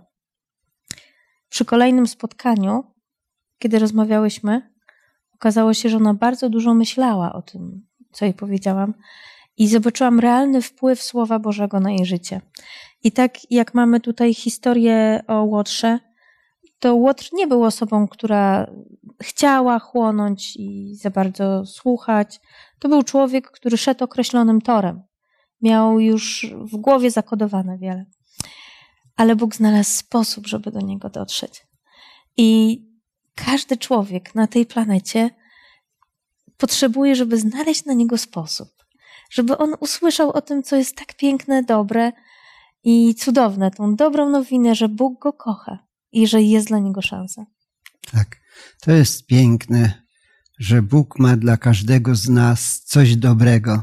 Przy 1.49 1.65
kolejnym 1.65 2.07
spotkaniu, 2.07 2.85
kiedy 3.59 3.79
rozmawiałyśmy, 3.79 4.75
okazało 5.35 5.75
się, 5.75 5.89
że 5.89 5.97
ona 5.97 6.15
bardzo 6.15 6.49
dużo 6.49 6.75
myślała 6.75 7.33
o 7.33 7.43
tym, 7.43 7.87
co 8.13 8.25
jej 8.25 8.35
powiedziałam, 8.35 8.95
i 9.57 9.69
zobaczyłam 9.69 10.21
realny 10.21 10.63
wpływ 10.63 11.03
Słowa 11.03 11.39
Bożego 11.39 11.81
na 11.81 11.91
jej 11.91 12.07
życie. 12.07 12.41
I 13.05 13.13
tak 13.13 13.51
jak 13.51 13.75
mamy 13.75 14.01
tutaj 14.01 14.35
historię 14.35 15.23
o 15.27 15.43
Łotrze, 15.43 15.99
to 16.79 16.95
Łotr 16.95 17.29
nie 17.33 17.47
był 17.47 17.65
osobą, 17.65 18.09
która 18.09 18.71
chciała 19.23 19.79
chłonąć 19.79 20.57
i 20.57 20.95
za 20.95 21.11
bardzo 21.11 21.67
słuchać. 21.67 22.41
To 22.79 22.89
był 22.89 23.03
człowiek, 23.03 23.51
który 23.51 23.77
szedł 23.77 24.05
określonym 24.05 24.61
torem. 24.61 25.03
Miał 25.63 26.01
już 26.01 26.47
w 26.73 26.77
głowie 26.77 27.11
zakodowane 27.11 27.79
wiele. 27.79 28.07
Ale 29.17 29.37
Bóg 29.37 29.55
znalazł 29.55 29.91
sposób, 29.91 30.47
żeby 30.47 30.71
do 30.71 30.81
niego 30.81 31.11
dotrzeć. 31.11 31.67
I 32.37 32.81
każdy 33.35 33.77
człowiek 33.77 34.35
na 34.35 34.47
tej 34.47 34.67
planecie 34.67 35.31
potrzebuje, 36.57 37.17
żeby 37.17 37.39
znaleźć 37.39 37.85
na 37.85 37.93
niego 37.93 38.19
sposób 38.19 38.79
żeby 39.31 39.59
on 39.59 39.75
usłyszał 39.81 40.31
o 40.31 40.41
tym, 40.41 40.63
co 40.63 40.77
jest 40.77 40.97
tak 40.97 41.15
piękne, 41.15 41.63
dobre 41.63 42.13
i 42.91 43.15
cudowne, 43.15 43.71
tą 43.71 43.97
dobrą 43.97 44.31
nowinę, 44.31 44.75
że 44.75 44.89
Bóg 44.89 45.23
go 45.23 45.33
kocha 45.33 45.79
i 46.13 46.29
że 46.29 46.43
jest 46.43 46.69
dla 46.69 46.79
niego 46.79 47.03
szansa. 47.03 47.47
Tak, 48.13 48.37
to 48.81 48.93
jest 48.93 49.27
piękne, 49.27 50.03
że 50.59 50.83
Bóg 50.83 51.19
ma 51.19 51.37
dla 51.37 51.57
każdego 51.57 52.15
z 52.15 52.29
nas 52.29 52.81
coś 52.81 53.17
dobrego. 53.17 53.83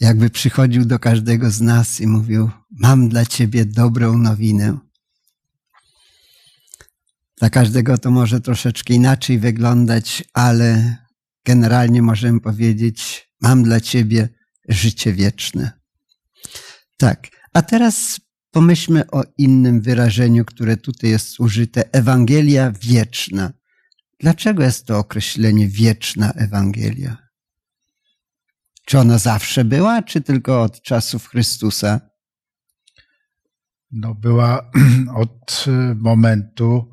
Jakby 0.00 0.30
przychodził 0.30 0.84
do 0.84 0.98
każdego 0.98 1.50
z 1.50 1.60
nas 1.60 2.00
i 2.00 2.06
mówił: 2.06 2.50
Mam 2.70 3.08
dla 3.08 3.26
ciebie 3.26 3.64
dobrą 3.64 4.18
nowinę. 4.18 4.78
Dla 7.38 7.50
każdego 7.50 7.98
to 7.98 8.10
może 8.10 8.40
troszeczkę 8.40 8.94
inaczej 8.94 9.38
wyglądać, 9.38 10.24
ale 10.32 10.96
generalnie 11.44 12.02
możemy 12.02 12.40
powiedzieć: 12.40 13.28
Mam 13.40 13.62
dla 13.62 13.80
ciebie 13.80 14.28
życie 14.68 15.12
wieczne. 15.12 15.78
Tak, 16.98 17.28
a 17.54 17.62
teraz 17.62 18.20
pomyślmy 18.50 19.10
o 19.10 19.22
innym 19.38 19.80
wyrażeniu, 19.80 20.44
które 20.44 20.76
tutaj 20.76 21.10
jest 21.10 21.40
użyte 21.40 21.92
Ewangelia 21.92 22.72
wieczna. 22.80 23.52
Dlaczego 24.20 24.62
jest 24.62 24.86
to 24.86 24.98
określenie 24.98 25.68
wieczna 25.68 26.32
Ewangelia? 26.32 27.16
Czy 28.86 28.98
ona 28.98 29.18
zawsze 29.18 29.64
była, 29.64 30.02
czy 30.02 30.20
tylko 30.20 30.62
od 30.62 30.82
czasów 30.82 31.28
Chrystusa? 31.28 32.00
No, 33.90 34.14
była 34.14 34.70
od 35.24 35.64
momentu 35.96 36.90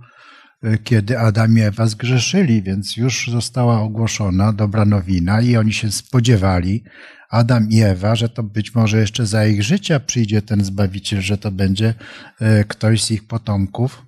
kiedy 0.84 1.20
Adam 1.20 1.58
i 1.58 1.62
Ewa 1.62 1.88
zgrzeszyli, 1.88 2.64
więc 2.64 2.98
już 2.98 3.28
została 3.32 3.82
ogłoszona 3.82 4.54
dobra 4.54 4.86
nowina 4.86 5.42
i 5.42 5.58
oni 5.58 5.74
się 5.74 5.92
spodziewali, 5.92 6.84
Adam 7.30 7.70
i 7.70 7.82
Ewa, 7.82 8.16
że 8.16 8.30
to 8.30 8.44
być 8.44 8.76
może 8.76 9.00
jeszcze 9.00 9.26
za 9.26 9.46
ich 9.46 9.64
życia 9.64 10.00
przyjdzie 10.00 10.42
ten 10.42 10.66
Zbawiciel, 10.66 11.22
że 11.22 11.38
to 11.38 11.52
będzie 11.52 11.94
e, 12.40 12.64
ktoś 12.64 13.04
z 13.04 13.12
ich 13.12 13.28
potomków. 13.28 14.06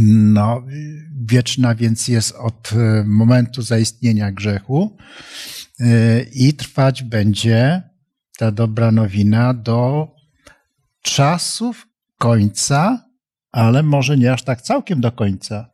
No, 0.00 0.62
wieczna 1.28 1.74
więc 1.74 2.08
jest 2.08 2.32
od 2.32 2.72
e, 2.72 3.04
momentu 3.04 3.62
zaistnienia 3.62 4.32
grzechu 4.32 4.96
e, 5.80 6.20
i 6.22 6.54
trwać 6.54 7.02
będzie 7.02 7.82
ta 8.38 8.52
dobra 8.52 8.92
nowina 8.92 9.54
do 9.54 10.08
czasów 11.02 11.86
końca 12.18 13.08
ale 13.52 13.82
może 13.82 14.18
nie 14.18 14.32
aż 14.32 14.42
tak 14.42 14.62
całkiem 14.62 15.00
do 15.00 15.12
końca. 15.12 15.70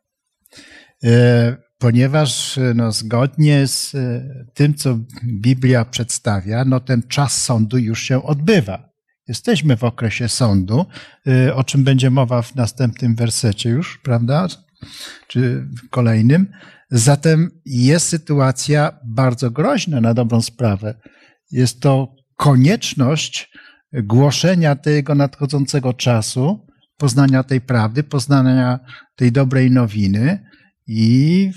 E, 1.85 1.87
ponieważ 1.87 2.59
no, 2.75 2.91
zgodnie 2.91 3.67
z 3.67 3.95
e, 3.95 4.21
tym, 4.53 4.73
co 4.73 4.99
Biblia 5.23 5.85
przedstawia, 5.85 6.65
no 6.65 6.79
ten 6.79 7.03
czas 7.07 7.43
sądu 7.43 7.77
już 7.77 8.01
się 8.01 8.23
odbywa. 8.23 8.89
Jesteśmy 9.27 9.77
w 9.77 9.83
okresie 9.83 10.29
sądu, 10.29 10.85
y, 11.27 11.53
o 11.53 11.63
czym 11.63 11.83
będzie 11.83 12.09
mowa 12.09 12.41
w 12.41 12.55
następnym 12.55 13.15
wersecie 13.15 13.69
już, 13.69 13.97
prawda? 14.03 14.47
Czy 15.27 15.67
w 15.77 15.89
kolejnym. 15.89 16.51
Zatem 16.91 17.51
jest 17.65 18.07
sytuacja 18.07 18.99
bardzo 19.05 19.51
groźna 19.51 20.01
na 20.01 20.13
dobrą 20.13 20.41
sprawę. 20.41 20.95
Jest 21.51 21.81
to 21.81 22.15
konieczność 22.37 23.51
głoszenia 23.93 24.75
tego 24.75 25.15
nadchodzącego 25.15 25.93
czasu, 25.93 26.67
poznania 26.97 27.43
tej 27.43 27.61
prawdy, 27.61 28.03
poznania 28.03 28.79
tej 29.15 29.31
dobrej 29.31 29.71
nowiny 29.71 30.45
i, 30.87 31.51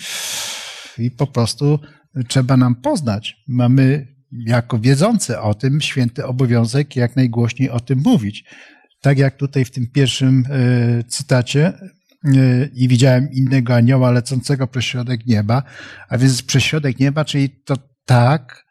i 0.98 1.10
po 1.10 1.26
prostu 1.26 1.78
trzeba 2.28 2.56
nam 2.56 2.74
poznać. 2.74 3.36
Mamy 3.48 4.06
jako 4.32 4.78
wiedzący 4.78 5.40
o 5.40 5.54
tym 5.54 5.80
święty 5.80 6.26
obowiązek 6.26 6.96
jak 6.96 7.16
najgłośniej 7.16 7.70
o 7.70 7.80
tym 7.80 8.02
mówić. 8.04 8.44
Tak 9.00 9.18
jak 9.18 9.36
tutaj 9.36 9.64
w 9.64 9.70
tym 9.70 9.86
pierwszym 9.86 10.44
e, 10.50 11.04
cytacie 11.04 11.66
e, 11.66 12.68
i 12.74 12.88
widziałem 12.88 13.28
innego 13.32 13.74
anioła 13.74 14.10
lecącego 14.10 14.66
przez 14.66 14.84
środek 14.84 15.26
nieba, 15.26 15.62
a 16.08 16.18
więc 16.18 16.42
przez 16.42 16.62
środek 16.62 16.98
nieba, 16.98 17.24
czyli 17.24 17.50
to 17.50 17.76
tak, 18.04 18.64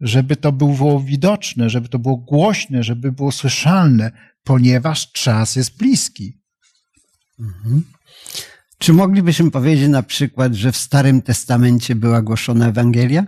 żeby 0.00 0.36
to 0.36 0.52
było 0.52 1.00
widoczne, 1.00 1.70
żeby 1.70 1.88
to 1.88 1.98
było 1.98 2.16
głośne, 2.16 2.82
żeby 2.82 3.12
było 3.12 3.32
słyszalne, 3.32 4.12
ponieważ 4.44 5.12
czas 5.12 5.56
jest 5.56 5.78
bliski. 5.78 6.42
Mhm. 7.40 7.82
Czy 8.82 8.92
moglibyśmy 8.92 9.50
powiedzieć 9.50 9.88
na 9.88 10.02
przykład, 10.02 10.54
że 10.54 10.72
w 10.72 10.76
Starym 10.76 11.22
Testamencie 11.22 11.94
była 11.94 12.22
głoszona 12.22 12.68
Ewangelia? 12.68 13.26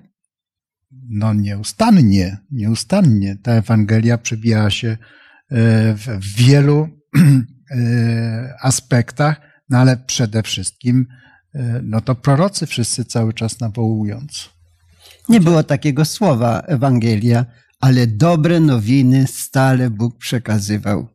No 1.08 1.34
nieustannie, 1.34 2.38
nieustannie. 2.50 3.36
Ta 3.42 3.52
Ewangelia 3.52 4.18
przebijała 4.18 4.70
się 4.70 4.88
e, 4.88 4.96
w 5.94 6.36
wielu 6.36 6.88
e, 7.70 8.54
aspektach, 8.62 9.40
no 9.68 9.78
ale 9.78 9.96
przede 9.96 10.42
wszystkim 10.42 11.06
e, 11.54 11.80
no 11.82 12.00
to 12.00 12.14
prorocy 12.14 12.66
wszyscy 12.66 13.04
cały 13.04 13.32
czas 13.32 13.60
nawołując. 13.60 14.50
Nie 15.28 15.40
było 15.40 15.62
takiego 15.62 16.04
słowa 16.04 16.60
Ewangelia, 16.60 17.46
ale 17.80 18.06
dobre 18.06 18.60
nowiny 18.60 19.26
stale 19.26 19.90
Bóg 19.90 20.18
przekazywał. 20.18 21.13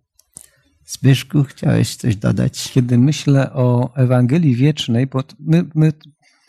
Zbyszku, 0.90 1.44
chciałeś 1.44 1.96
coś 1.96 2.16
dodać? 2.16 2.72
Kiedy 2.74 2.98
myślę 2.98 3.54
o 3.54 3.96
Ewangelii 3.96 4.56
Wiecznej, 4.56 5.08
bo 5.08 5.24
my, 5.40 5.66
my 5.76 5.94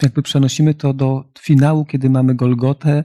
jakby 0.03 0.23
przenosimy 0.23 0.75
to 0.75 0.95
do 0.95 1.25
finału, 1.41 1.85
kiedy 1.85 2.11
mamy 2.11 2.35
Golgotę, 2.35 3.05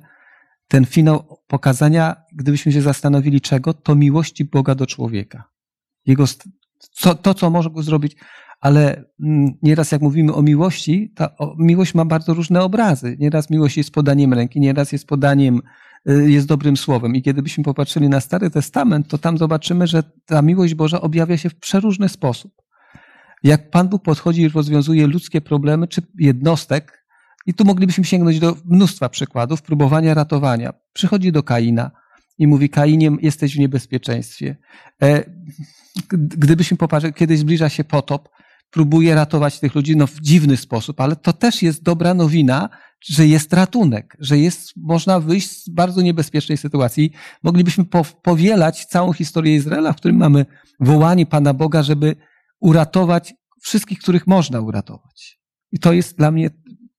ten 0.67 0.85
finał 0.85 1.37
pokazania, 1.47 2.15
gdybyśmy 2.33 2.71
się 2.71 2.81
zastanowili 2.81 3.41
czego, 3.41 3.73
to 3.73 3.95
miłości 3.95 4.45
Boga 4.45 4.75
do 4.75 4.87
człowieka. 4.87 5.43
Jego, 6.05 6.25
co, 6.91 7.15
to, 7.15 7.33
co 7.33 7.49
może 7.49 7.69
zrobić, 7.77 8.15
ale 8.61 9.03
mm, 9.23 9.53
nieraz 9.61 9.91
jak 9.91 10.01
mówimy 10.01 10.33
o 10.33 10.41
miłości, 10.41 11.13
ta 11.15 11.35
miłość 11.57 11.93
ma 11.93 12.05
bardzo 12.05 12.33
różne 12.33 12.63
obrazy. 12.63 13.15
Nieraz 13.19 13.49
miłość 13.49 13.77
jest 13.77 13.91
podaniem 13.91 14.33
ręki, 14.33 14.59
nieraz 14.59 14.91
jest 14.91 15.07
podaniem, 15.07 15.61
jest 16.05 16.47
dobrym 16.47 16.77
słowem. 16.77 17.15
I 17.15 17.21
kiedybyśmy 17.21 17.63
popatrzyli 17.63 18.09
na 18.09 18.21
Stary 18.21 18.49
Testament, 18.49 19.07
to 19.07 19.17
tam 19.17 19.37
zobaczymy, 19.37 19.87
że 19.87 20.03
ta 20.25 20.41
miłość 20.41 20.73
Boża 20.73 21.01
objawia 21.01 21.37
się 21.37 21.49
w 21.49 21.55
przeróżny 21.55 22.09
sposób. 22.09 22.53
Jak 23.43 23.69
Pan 23.69 23.89
Bóg 23.89 24.03
podchodzi 24.03 24.41
i 24.41 24.49
rozwiązuje 24.49 25.07
ludzkie 25.07 25.41
problemy, 25.41 25.87
czy 25.87 26.01
jednostek, 26.19 27.05
i 27.45 27.53
tu 27.53 27.65
moglibyśmy 27.65 28.03
sięgnąć 28.03 28.39
do 28.39 28.55
mnóstwa 28.65 29.09
przykładów 29.09 29.61
próbowania 29.61 30.13
ratowania. 30.13 30.73
Przychodzi 30.93 31.31
do 31.31 31.43
Kaina 31.43 31.91
i 32.37 32.47
mówi: 32.47 32.69
Kainie, 32.69 33.11
jesteś 33.21 33.55
w 33.55 33.59
niebezpieczeństwie. 33.59 34.55
E, 35.01 35.23
gdybyśmy 36.13 36.77
popatrzyli, 36.77 37.13
kiedy 37.13 37.37
zbliża 37.37 37.69
się 37.69 37.83
potop, 37.83 38.29
próbuje 38.75 39.15
ratować 39.15 39.59
tych 39.59 39.75
ludzi 39.75 39.95
no, 39.97 40.07
w 40.07 40.19
dziwny 40.21 40.57
sposób, 40.57 41.01
ale 41.01 41.15
to 41.15 41.33
też 41.33 41.61
jest 41.61 41.83
dobra 41.83 42.13
nowina, 42.13 42.69
że 43.01 43.27
jest 43.27 43.53
ratunek, 43.53 44.17
że 44.19 44.37
jest, 44.37 44.73
można 44.77 45.19
wyjść 45.19 45.63
z 45.63 45.69
bardzo 45.69 46.01
niebezpiecznej 46.01 46.57
sytuacji. 46.57 47.11
Moglibyśmy 47.43 47.85
powielać 48.23 48.85
całą 48.85 49.13
historię 49.13 49.55
Izraela, 49.55 49.93
w 49.93 49.95
którym 49.95 50.17
mamy 50.17 50.45
wołanie 50.79 51.25
Pana 51.25 51.53
Boga, 51.53 51.83
żeby 51.83 52.15
uratować 52.59 53.33
wszystkich, 53.61 53.99
których 53.99 54.27
można 54.27 54.61
uratować. 54.61 55.39
I 55.71 55.79
to 55.79 55.93
jest 55.93 56.17
dla 56.17 56.31
mnie 56.31 56.49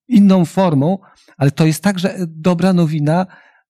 inną 0.09 0.45
formą, 0.45 0.99
ale 1.37 1.51
to 1.51 1.67
jest 1.67 1.83
także 1.83 2.17
dobra 2.29 2.73
nowina 2.73 3.27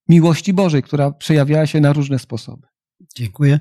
miłości 0.09 0.53
Bożej, 0.53 0.83
która 0.83 1.11
przejawiała 1.11 1.67
się 1.67 1.81
na 1.81 1.93
różne 1.93 2.19
sposoby. 2.19 2.67
Dziękuję. 3.17 3.61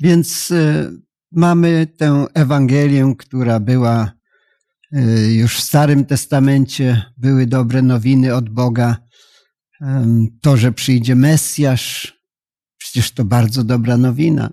Więc 0.00 0.50
y, 0.50 1.05
mamy 1.36 1.86
tę 1.86 2.26
Ewangelię, 2.34 3.14
która 3.18 3.60
była 3.60 4.12
y, 4.96 5.32
już 5.34 5.56
w 5.56 5.62
Starym 5.62 6.04
Testamencie, 6.04 7.02
były 7.16 7.46
dobre 7.46 7.82
nowiny 7.82 8.34
od 8.34 8.48
Boga. 8.48 8.96
To, 10.40 10.56
że 10.56 10.72
przyjdzie 10.72 11.14
Mesjasz, 11.14 12.18
przecież 12.76 13.12
to 13.12 13.24
bardzo 13.24 13.64
dobra 13.64 13.96
nowina. 13.96 14.50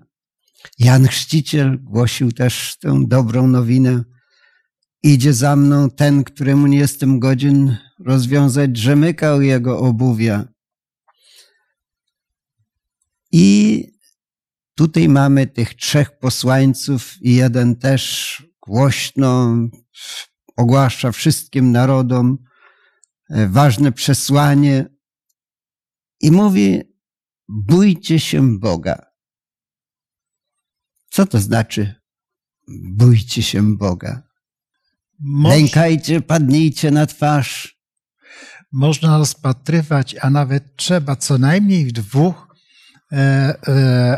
Jan 0.80 1.08
Chrzciciel 1.08 1.80
głosił 1.84 2.32
też 2.32 2.78
tę 2.80 3.04
dobrą 3.08 3.48
nowinę. 3.48 4.04
Idzie 5.04 5.34
za 5.34 5.56
mną 5.56 5.90
ten, 5.90 6.24
któremu 6.24 6.68
nie 6.68 6.78
jestem 6.78 7.20
godzien 7.20 7.78
rozwiązać 8.00 8.72
drzemyka 8.72 9.36
jego 9.36 9.80
obuwia. 9.80 10.48
I 13.32 13.93
tutaj 14.76 15.10
mamy 15.10 15.48
tych 15.48 15.74
trzech 15.74 16.20
posłańców 16.20 17.22
i 17.22 17.36
jeden 17.36 17.76
też 17.76 18.44
głośno 18.68 19.56
ogłasza 20.56 21.12
wszystkim 21.12 21.72
narodom 21.72 22.38
e, 23.30 23.48
ważne 23.48 23.92
przesłanie 23.92 24.86
i 26.22 26.32
mówi: 26.32 26.82
bójcie 27.48 28.20
się 28.20 28.60
Boga. 28.60 29.06
Co 31.10 31.26
to 31.26 31.40
znaczy 31.40 31.96
bójcie 32.68 33.44
się 33.44 33.78
Boga? 33.78 34.24
Moż... 35.20 35.52
Lękajcie, 35.54 36.22
padnijcie 36.22 36.92
na 36.92 37.06
twarz. 37.06 37.80
Można 38.72 39.18
rozpatrywać, 39.18 40.16
a 40.22 40.30
nawet 40.30 40.76
trzeba 40.76 41.16
co 41.16 41.38
najmniej 41.38 41.86
w 41.86 41.92
dwóch 41.92 42.53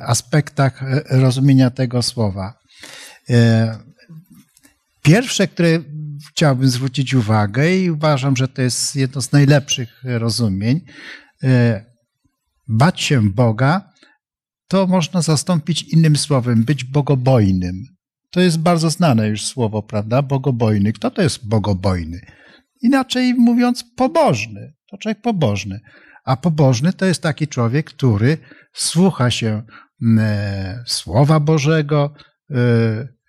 aspektach 0.06 0.84
e, 0.84 1.04
rozumienia 1.10 1.70
tego 1.70 2.02
słowa. 2.02 2.54
E, 3.30 3.78
pierwsze, 5.02 5.48
które 5.48 5.80
chciałbym 6.30 6.70
zwrócić 6.70 7.14
uwagę 7.14 7.76
i 7.76 7.92
uważam, 7.92 8.36
że 8.36 8.48
to 8.48 8.62
jest 8.62 8.96
jedno 8.96 9.22
z 9.22 9.32
najlepszych 9.32 10.04
rozumień, 10.04 10.82
e, 11.44 11.86
bać 12.68 13.02
się 13.02 13.30
Boga, 13.30 13.90
to 14.68 14.88
można 14.88 15.22
zastąpić 15.22 15.84
innym 15.84 16.16
słowem, 16.16 16.64
być 16.64 16.84
bogobojnym. 16.84 17.84
To 18.32 18.42
jest 18.42 18.60
bardzo 18.60 18.90
znane 18.90 19.28
już 19.28 19.46
słowo, 19.46 19.84
prawda? 19.84 20.22
Bogobojny. 20.22 20.94
Kto 20.94 21.12
to 21.12 21.22
jest 21.22 21.48
bogobojny? 21.48 22.20
Inaczej 22.82 23.34
mówiąc, 23.34 23.86
pobożny. 23.96 24.74
To 24.92 24.98
człowiek 24.98 25.22
pobożny. 25.22 25.80
A 26.26 26.38
pobożny 26.38 26.94
to 26.94 27.06
jest 27.06 27.22
taki 27.22 27.48
człowiek, 27.48 27.86
który 27.86 28.38
słucha 28.76 29.32
się 29.32 29.64
e, 30.20 30.84
Słowa 30.88 31.40
Bożego, 31.40 32.14
e, 32.52 32.56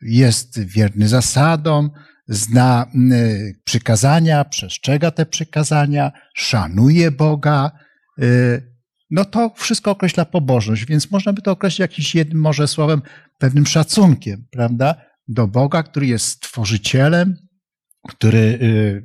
jest 0.02 0.60
wierny 0.60 1.08
zasadom, 1.08 1.90
zna 2.28 2.86
e, 2.86 3.16
przykazania, 3.64 4.44
przestrzega 4.44 5.10
te 5.10 5.26
przykazania, 5.26 6.12
szanuje 6.34 7.10
Boga. 7.10 7.70
No 9.10 9.24
to 9.24 9.52
wszystko 9.56 9.90
określa 9.90 10.24
pobożność, 10.24 10.84
więc 10.84 11.10
można 11.10 11.32
by 11.32 11.42
to 11.42 11.50
określić 11.50 11.78
jakimś 11.78 12.14
jednym 12.14 12.40
może 12.40 12.68
słowem 12.68 13.02
pewnym 13.38 13.66
szacunkiem, 13.66 14.46
prawda, 14.50 14.94
do 15.28 15.46
Boga, 15.46 15.82
który 15.82 16.06
jest 16.06 16.26
stworzycielem, 16.26 17.36
który 18.08 18.38
y, 18.38 19.04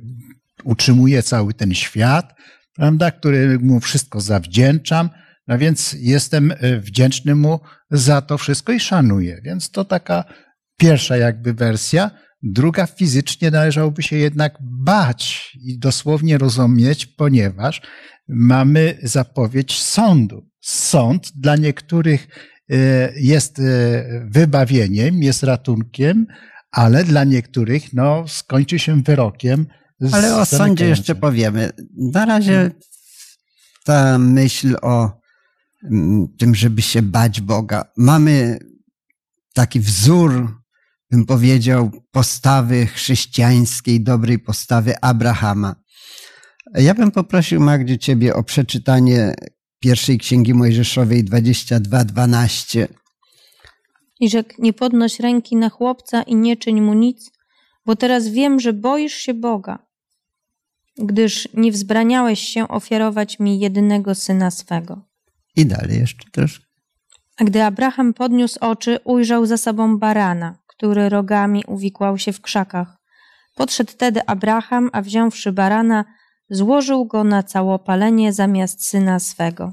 utrzymuje 0.64 1.22
cały 1.22 1.54
ten 1.54 1.74
świat, 1.74 2.34
prawda, 2.74 3.10
który 3.10 3.58
mu 3.58 3.80
wszystko 3.80 4.20
zawdzięczam, 4.20 5.10
no 5.46 5.58
więc 5.58 5.96
jestem 5.98 6.50
y, 6.50 6.80
wdzięczny 6.80 7.34
mu 7.34 7.60
za 7.90 8.20
to 8.20 8.38
wszystko 8.38 8.72
i 8.72 8.80
szanuję. 8.80 9.40
Więc 9.44 9.70
to 9.70 9.84
taka 9.84 10.24
pierwsza 10.76 11.16
jakby 11.16 11.54
wersja. 11.54 12.10
Druga 12.42 12.86
fizycznie 12.86 13.50
należałoby 13.50 14.02
się 14.02 14.16
jednak 14.16 14.58
bać 14.60 15.52
i 15.64 15.78
dosłownie 15.78 16.38
rozumieć, 16.38 17.06
ponieważ 17.06 17.82
mamy 18.28 18.98
zapowiedź 19.02 19.82
sądu. 19.82 20.48
Sąd 20.60 21.32
dla 21.34 21.56
niektórych 21.56 22.28
Y, 22.72 23.12
jest 23.16 23.58
y, 23.58 24.26
wybawieniem, 24.30 25.22
jest 25.22 25.42
ratunkiem, 25.42 26.26
ale 26.70 27.04
dla 27.04 27.24
niektórych 27.24 27.92
no, 27.92 28.24
skończy 28.28 28.78
się 28.78 29.02
wyrokiem. 29.02 29.66
Ale 30.12 30.36
o 30.36 30.46
sądzie 30.46 30.88
jeszcze 30.88 31.14
powiemy. 31.14 31.70
Na 32.12 32.24
razie 32.24 32.70
ta 33.84 34.18
myśl 34.18 34.76
o 34.82 35.21
tym, 36.38 36.54
żeby 36.54 36.82
się 36.82 37.02
bać 37.02 37.40
Boga. 37.40 37.84
Mamy 37.96 38.58
taki 39.54 39.80
wzór, 39.80 40.62
bym 41.10 41.26
powiedział, 41.26 41.90
postawy 42.10 42.86
chrześcijańskiej, 42.86 44.02
dobrej 44.02 44.38
postawy 44.38 45.00
Abrahama. 45.00 45.74
Ja 46.74 46.94
bym 46.94 47.10
poprosił 47.10 47.60
Magdzie 47.60 47.98
Ciebie 47.98 48.34
o 48.34 48.42
przeczytanie 48.42 49.34
pierwszej 49.80 50.18
księgi 50.18 50.54
Mojżeszowej 50.54 51.24
22:12. 51.24 52.88
I 54.20 54.30
rzekł, 54.30 54.54
nie 54.58 54.72
podnoś 54.72 55.20
ręki 55.20 55.56
na 55.56 55.70
chłopca 55.70 56.22
i 56.22 56.36
nie 56.36 56.56
czyń 56.56 56.80
mu 56.80 56.94
nic, 56.94 57.30
bo 57.86 57.96
teraz 57.96 58.28
wiem, 58.28 58.60
że 58.60 58.72
boisz 58.72 59.14
się 59.14 59.34
Boga, 59.34 59.86
gdyż 60.98 61.48
nie 61.54 61.72
wzbraniałeś 61.72 62.40
się 62.40 62.68
ofiarować 62.68 63.38
mi 63.38 63.60
jedynego 63.60 64.14
syna 64.14 64.50
swego. 64.50 65.11
I 65.56 65.66
dalej 65.66 65.98
jeszcze 65.98 66.30
troszkę. 66.30 66.64
A 67.36 67.44
gdy 67.44 67.62
Abraham 67.62 68.14
podniósł 68.14 68.58
oczy, 68.60 68.98
ujrzał 69.04 69.46
za 69.46 69.56
sobą 69.56 69.98
barana, 69.98 70.58
który 70.66 71.08
rogami 71.08 71.64
uwikłał 71.66 72.18
się 72.18 72.32
w 72.32 72.40
krzakach. 72.40 72.96
Podszedł 73.54 73.92
tedy 73.96 74.26
Abraham, 74.26 74.90
a 74.92 75.02
wziąwszy 75.02 75.52
barana, 75.52 76.04
złożył 76.50 77.06
go 77.06 77.24
na 77.24 77.42
całopalenie 77.42 78.32
zamiast 78.32 78.86
syna 78.86 79.18
swego. 79.18 79.72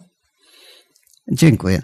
Dziękuję. 1.32 1.82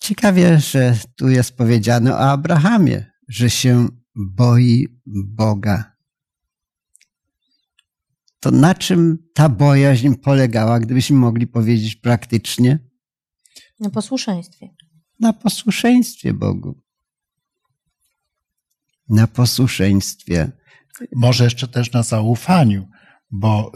Ciekawie, 0.00 0.58
że 0.58 0.96
tu 1.16 1.28
jest 1.28 1.56
powiedziane 1.56 2.14
o 2.14 2.18
Abrahamie, 2.18 3.10
że 3.28 3.50
się 3.50 3.88
boi 4.14 4.88
Boga. 5.06 5.89
To 8.40 8.50
na 8.50 8.74
czym 8.74 9.18
ta 9.34 9.48
bojaźń 9.48 10.14
polegała, 10.14 10.80
gdybyśmy 10.80 11.16
mogli 11.16 11.46
powiedzieć 11.46 11.96
praktycznie? 11.96 12.78
Na 13.80 13.90
posłuszeństwie. 13.90 14.68
Na 15.20 15.32
posłuszeństwie 15.32 16.34
Bogu. 16.34 16.82
Na 19.08 19.26
posłuszeństwie. 19.26 20.52
Może 21.16 21.44
jeszcze 21.44 21.68
też 21.68 21.92
na 21.92 22.02
zaufaniu, 22.02 22.88
bo 23.30 23.72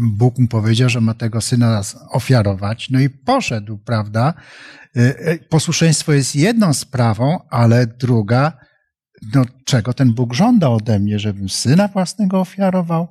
Bóg 0.00 0.38
mu 0.38 0.48
powiedział, 0.48 0.88
że 0.88 1.00
ma 1.00 1.14
tego 1.14 1.40
syna 1.40 1.82
ofiarować, 2.10 2.90
no 2.90 3.00
i 3.00 3.10
poszedł, 3.10 3.78
prawda? 3.78 4.34
Posłuszeństwo 5.48 6.12
jest 6.12 6.36
jedną 6.36 6.74
sprawą, 6.74 7.38
ale 7.50 7.86
druga, 7.86 8.52
no 9.34 9.44
czego 9.64 9.94
ten 9.94 10.14
Bóg 10.14 10.34
żąda 10.34 10.68
ode 10.68 10.98
mnie, 10.98 11.18
żebym 11.18 11.48
syna 11.48 11.88
własnego 11.88 12.40
ofiarował? 12.40 13.08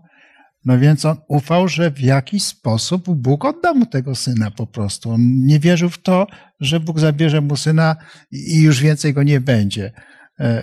No 0.65 0.80
więc 0.80 1.06
on 1.06 1.17
ufał, 1.28 1.67
że 1.67 1.91
w 1.91 2.00
jakiś 2.00 2.43
sposób 2.43 3.15
Bóg 3.15 3.45
odda 3.45 3.74
mu 3.74 3.86
tego 3.86 4.15
syna 4.15 4.52
po 4.52 4.67
prostu. 4.67 5.12
On 5.12 5.45
nie 5.45 5.60
wierzył 5.60 5.89
w 5.89 6.02
to, 6.02 6.28
że 6.60 6.80
Bóg 6.80 7.00
zabierze 7.00 7.41
mu 7.41 7.58
syna 7.58 7.95
i 8.32 8.62
już 8.62 8.82
więcej 8.82 9.13
go 9.13 9.24
nie 9.24 9.41
będzie. 9.41 9.91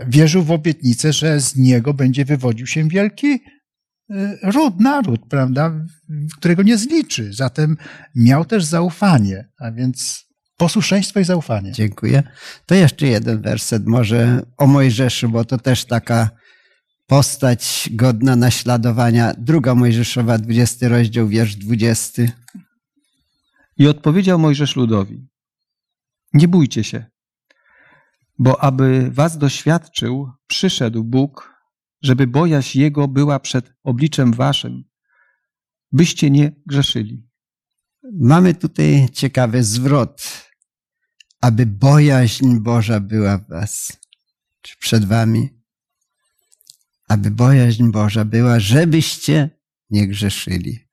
Wierzył 0.09 0.43
w 0.43 0.51
obietnicę, 0.51 1.13
że 1.13 1.41
z 1.41 1.57
niego 1.57 1.95
będzie 1.95 2.25
wywodził 2.25 2.67
się 2.67 2.89
wielki 2.89 3.41
ród, 4.43 4.81
naród, 4.81 5.21
prawda, 5.31 5.87
którego 6.37 6.63
nie 6.63 6.79
zliczy. 6.79 7.33
Zatem 7.33 7.77
miał 8.15 8.45
też 8.45 8.65
zaufanie, 8.65 9.49
a 9.61 9.73
więc 9.73 10.25
posłuszeństwo 10.57 11.21
i 11.21 11.25
zaufanie. 11.25 11.73
Dziękuję. 11.73 12.23
To 12.67 12.75
jeszcze 12.75 13.07
jeden 13.07 13.43
werset 13.43 13.87
może 13.87 14.43
o 14.57 14.67
Mojżeszu, 14.67 15.29
bo 15.29 15.45
to 15.45 15.59
też 15.59 15.85
taka 15.85 16.31
postać 17.09 17.89
godna 17.93 18.37
naśladowania. 18.37 19.35
Druga 19.39 19.75
Mojżeszowa, 19.75 20.39
20 20.39 20.89
rozdział, 20.89 21.29
wiersz 21.29 21.57
20. 21.57 22.23
I 23.77 23.89
odpowiedział 23.89 24.39
Mojżesz 24.39 24.77
ludowi: 24.77 25.29
Nie 26.33 26.49
bójcie 26.49 26.85
się, 26.85 27.07
bo 28.39 28.61
aby 28.61 29.11
was 29.11 29.39
doświadczył, 29.39 30.33
przyszedł 30.47 31.05
Bóg, 31.05 31.55
żeby 32.03 32.27
bojaźń 32.27 32.79
Jego 32.79 33.09
była 33.09 33.41
przed 33.41 33.73
obliczem 33.83 34.33
waszym, 34.33 34.85
byście 35.93 36.31
nie 36.31 36.53
grzeszyli. 36.67 37.29
Mamy 38.13 38.55
tutaj 38.55 39.09
ciekawy 39.13 39.65
zwrot, 39.65 40.49
aby 41.41 41.67
bojaźń 41.67 42.59
Boża 42.61 43.01
była 43.01 43.39
w 43.39 43.49
was, 43.49 43.93
czy 44.63 44.77
przed 44.79 45.05
wami 45.05 45.58
aby 47.09 47.31
bojaźń 47.31 47.91
Boża 47.91 48.25
była, 48.25 48.61
żebyście 48.61 49.51
nie 49.91 50.09
grzeszyli. 50.09 50.89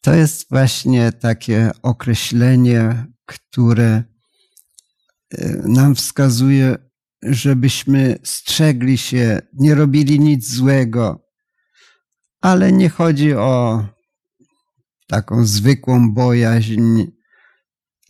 To 0.00 0.14
jest 0.14 0.48
właśnie 0.50 1.12
takie 1.12 1.70
określenie, 1.82 3.06
które 3.26 4.02
e, 5.30 5.62
nam 5.64 5.94
wskazuje, 5.94 6.76
żebyśmy 7.22 8.18
strzegli 8.24 8.98
się, 8.98 9.40
nie 9.52 9.74
robili 9.74 10.20
nic 10.20 10.50
złego, 10.50 11.24
ale 12.40 12.72
nie 12.72 12.88
chodzi 12.88 13.34
o 13.34 13.84
taką 15.08 15.46
zwykłą 15.46 16.12
bojaźń, 16.12 17.04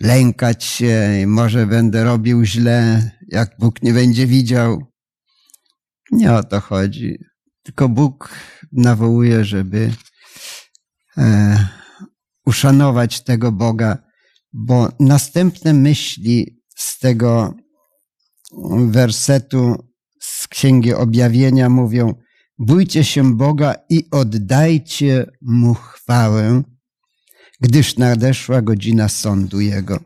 lękać 0.01 0.64
się, 0.64 1.24
może 1.27 1.66
będę 1.66 2.05
robił 2.05 2.44
źle, 2.44 3.11
jak 3.29 3.57
Bóg 3.59 3.83
nie 3.83 3.92
będzie 3.92 4.27
widział. 4.27 4.88
Nie 6.11 6.33
o 6.33 6.44
to 6.44 6.61
chodzi. 6.61 7.18
Tylko 7.62 7.88
Bóg 7.88 8.31
nawołuje, 8.73 9.44
żeby 9.44 9.92
e, 11.16 11.68
uszanować 12.47 13.21
tego 13.21 13.53
Boga, 13.53 13.99
bo 14.53 14.88
następne 15.01 15.73
myśli 15.73 16.62
z 16.77 16.99
tego 16.99 17.55
wersetu 18.87 19.90
z 20.21 20.49
Księgi 20.49 20.94
Objawienia 20.94 21.68
mówią: 21.68 22.14
Bójcie 22.59 23.05
się 23.05 23.37
Boga 23.37 23.75
i 23.90 24.11
oddajcie 24.11 25.27
mu 25.42 25.75
chwałę, 25.75 26.62
gdyż 27.61 27.97
nadeszła 27.97 28.62
godzina 28.62 29.09
sądu 29.09 29.61
Jego. 29.61 30.01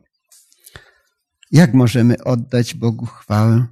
Jak 1.51 1.75
możemy 1.75 2.25
oddać 2.25 2.75
Bogu 2.75 3.07
chwałę? 3.07 3.67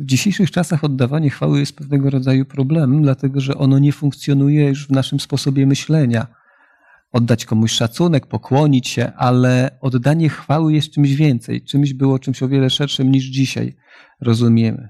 W 0.00 0.04
dzisiejszych 0.04 0.50
czasach 0.50 0.84
oddawanie 0.84 1.30
chwały 1.30 1.60
jest 1.60 1.76
pewnego 1.76 2.10
rodzaju 2.10 2.44
problemem, 2.44 3.02
dlatego 3.02 3.40
że 3.40 3.58
ono 3.58 3.78
nie 3.78 3.92
funkcjonuje 3.92 4.68
już 4.68 4.86
w 4.86 4.90
naszym 4.90 5.20
sposobie 5.20 5.66
myślenia. 5.66 6.26
Oddać 7.12 7.44
komuś 7.44 7.72
szacunek, 7.72 8.26
pokłonić 8.26 8.88
się, 8.88 9.12
ale 9.16 9.78
oddanie 9.80 10.28
chwały 10.28 10.72
jest 10.72 10.92
czymś 10.92 11.14
więcej, 11.14 11.64
czymś 11.64 11.94
było 11.94 12.18
czymś 12.18 12.42
o 12.42 12.48
wiele 12.48 12.70
szerszym 12.70 13.10
niż 13.10 13.24
dzisiaj 13.24 13.76
rozumiemy. 14.20 14.88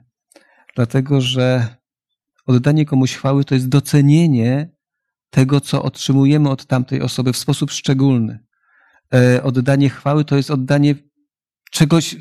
Dlatego, 0.77 1.20
że 1.20 1.66
oddanie 2.46 2.87
komuś 2.87 3.14
chwały 3.14 3.44
to 3.44 3.55
jest 3.55 3.68
docenienie 3.68 4.70
tego, 5.31 5.61
co 5.61 5.83
otrzymujemy 5.83 6.51
od 6.51 6.66
tamtej 6.66 7.03
osoby 7.03 7.33
w 7.33 7.37
sposób 7.37 7.70
szczególny. 7.70 8.38
E, 9.14 9.42
oddanie 9.42 9.90
chwały 9.90 10.25
to 10.25 10.37
jest 10.37 10.51
oddanie 10.51 10.94
czegoś 11.70 12.16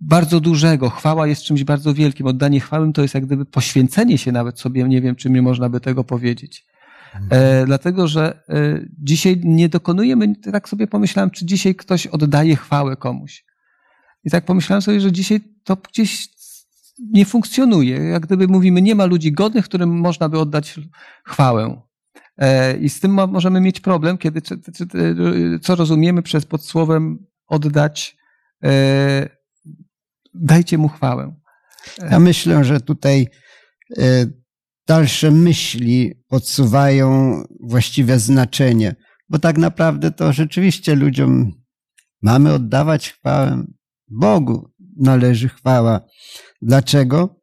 bardzo 0.00 0.40
dużego. 0.40 0.90
Chwała 0.90 1.26
jest 1.26 1.42
czymś 1.42 1.64
bardzo 1.64 1.94
wielkim. 1.94 2.26
Oddanie 2.26 2.60
chwały 2.60 2.92
to 2.92 3.02
jest 3.02 3.14
jak 3.14 3.26
gdyby 3.26 3.44
poświęcenie 3.44 4.18
się 4.18 4.32
nawet 4.32 4.60
sobie, 4.60 4.84
nie 4.84 5.00
wiem, 5.00 5.16
czy 5.16 5.30
nie 5.30 5.42
można 5.42 5.68
by 5.68 5.80
tego 5.80 6.04
powiedzieć. 6.04 6.66
E, 7.30 7.66
dlatego, 7.66 8.08
że 8.08 8.42
e, 8.48 8.80
dzisiaj 8.98 9.40
nie 9.44 9.68
dokonujemy, 9.68 10.36
tak 10.36 10.68
sobie 10.68 10.86
pomyślałem, 10.86 11.30
czy 11.30 11.46
dzisiaj 11.46 11.74
ktoś 11.74 12.06
oddaje 12.06 12.56
chwałę 12.56 12.96
komuś. 12.96 13.44
I 14.24 14.30
tak 14.30 14.44
pomyślałem 14.44 14.82
sobie, 14.82 15.00
że 15.00 15.12
dzisiaj 15.12 15.40
to 15.64 15.76
gdzieś 15.76 16.28
nie 16.98 17.24
funkcjonuje. 17.24 17.96
Jak 17.96 18.26
gdyby 18.26 18.48
mówimy, 18.48 18.82
nie 18.82 18.94
ma 18.94 19.04
ludzi 19.04 19.32
godnych, 19.32 19.64
którym 19.64 19.90
można 19.90 20.28
by 20.28 20.38
oddać 20.38 20.80
chwałę. 21.24 21.80
E, 22.38 22.76
I 22.76 22.88
z 22.88 23.00
tym 23.00 23.14
ma, 23.14 23.26
możemy 23.26 23.60
mieć 23.60 23.80
problem, 23.80 24.18
kiedy, 24.18 24.42
czy, 24.42 24.58
czy, 24.58 24.86
co 25.62 25.74
rozumiemy 25.74 26.22
przez 26.22 26.46
pod 26.46 26.64
słowem 26.64 27.26
oddać 27.46 28.16
e, 28.64 29.37
dajcie 30.40 30.78
mu 30.78 30.88
chwałę. 30.88 31.34
Ja 32.10 32.18
myślę, 32.18 32.64
że 32.64 32.80
tutaj 32.80 33.28
e, 33.98 34.02
dalsze 34.86 35.30
myśli 35.30 36.14
podsuwają 36.28 37.42
właściwe 37.60 38.18
znaczenie, 38.18 38.94
bo 39.28 39.38
tak 39.38 39.58
naprawdę 39.58 40.10
to 40.10 40.32
rzeczywiście 40.32 40.94
ludziom 40.94 41.52
mamy 42.22 42.52
oddawać 42.52 43.12
chwałę. 43.12 43.64
Bogu 44.10 44.70
należy 44.96 45.48
chwała. 45.48 46.00
Dlaczego? 46.62 47.40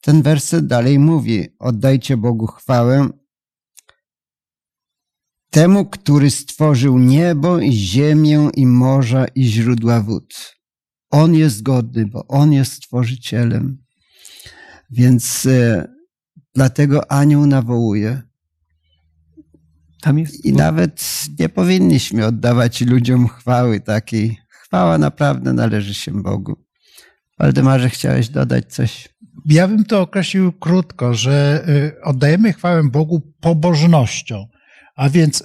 Ten 0.00 0.22
werset 0.22 0.66
dalej 0.66 0.98
mówi: 0.98 1.48
Oddajcie 1.58 2.16
Bogu 2.16 2.46
chwałę. 2.46 3.08
Temu, 5.50 5.86
który 5.86 6.30
stworzył 6.30 6.98
niebo 6.98 7.60
i 7.60 7.72
ziemię 7.72 8.50
i 8.54 8.66
morza 8.66 9.26
i 9.34 9.44
źródła 9.44 10.00
wód. 10.00 10.59
On 11.10 11.34
jest 11.34 11.62
godny, 11.62 12.06
bo 12.06 12.26
On 12.26 12.52
jest 12.52 12.72
stworzycielem. 12.72 13.84
Więc 14.90 15.46
e, 15.46 15.88
dlatego 16.54 17.12
anioł 17.12 17.46
nawołuje. 17.46 18.22
Tam 20.00 20.18
jest, 20.18 20.44
I 20.44 20.52
nawet 20.52 21.24
nie 21.38 21.48
powinniśmy 21.48 22.26
oddawać 22.26 22.80
ludziom 22.80 23.28
chwały 23.28 23.80
takiej 23.80 24.38
chwała 24.70 24.98
naprawdę 24.98 25.52
należy 25.52 25.94
się 25.94 26.22
Bogu. 26.22 26.56
Waldemarze, 27.38 27.90
chciałeś 27.90 28.28
dodać 28.28 28.74
coś? 28.74 29.08
Ja 29.46 29.68
bym 29.68 29.84
to 29.84 30.00
określił 30.00 30.52
krótko, 30.52 31.14
że 31.14 31.64
y, 31.68 32.02
oddajemy 32.02 32.52
chwałę 32.52 32.82
Bogu 32.84 33.20
pobożnością, 33.40 34.46
a 34.96 35.08
więc 35.08 35.44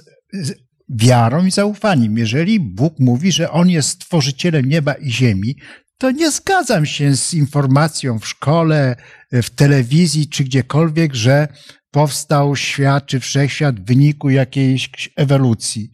wiarą 0.88 1.46
i 1.46 1.50
zaufaniem. 1.50 2.18
Jeżeli 2.18 2.60
Bóg 2.60 2.94
mówi, 2.98 3.32
że 3.32 3.50
On 3.50 3.70
jest 3.70 3.88
stworzycielem 3.88 4.68
nieba 4.68 4.94
i 4.94 5.10
ziemi, 5.10 5.56
to 5.98 6.10
nie 6.10 6.30
zgadzam 6.30 6.86
się 6.86 7.16
z 7.16 7.34
informacją 7.34 8.18
w 8.18 8.28
szkole, 8.28 8.96
w 9.32 9.50
telewizji 9.50 10.28
czy 10.28 10.44
gdziekolwiek, 10.44 11.14
że 11.14 11.48
powstał 11.90 12.56
świat 12.56 13.06
czy 13.06 13.20
wszechświat 13.20 13.80
w 13.80 13.84
wyniku 13.84 14.30
jakiejś 14.30 15.10
ewolucji. 15.16 15.90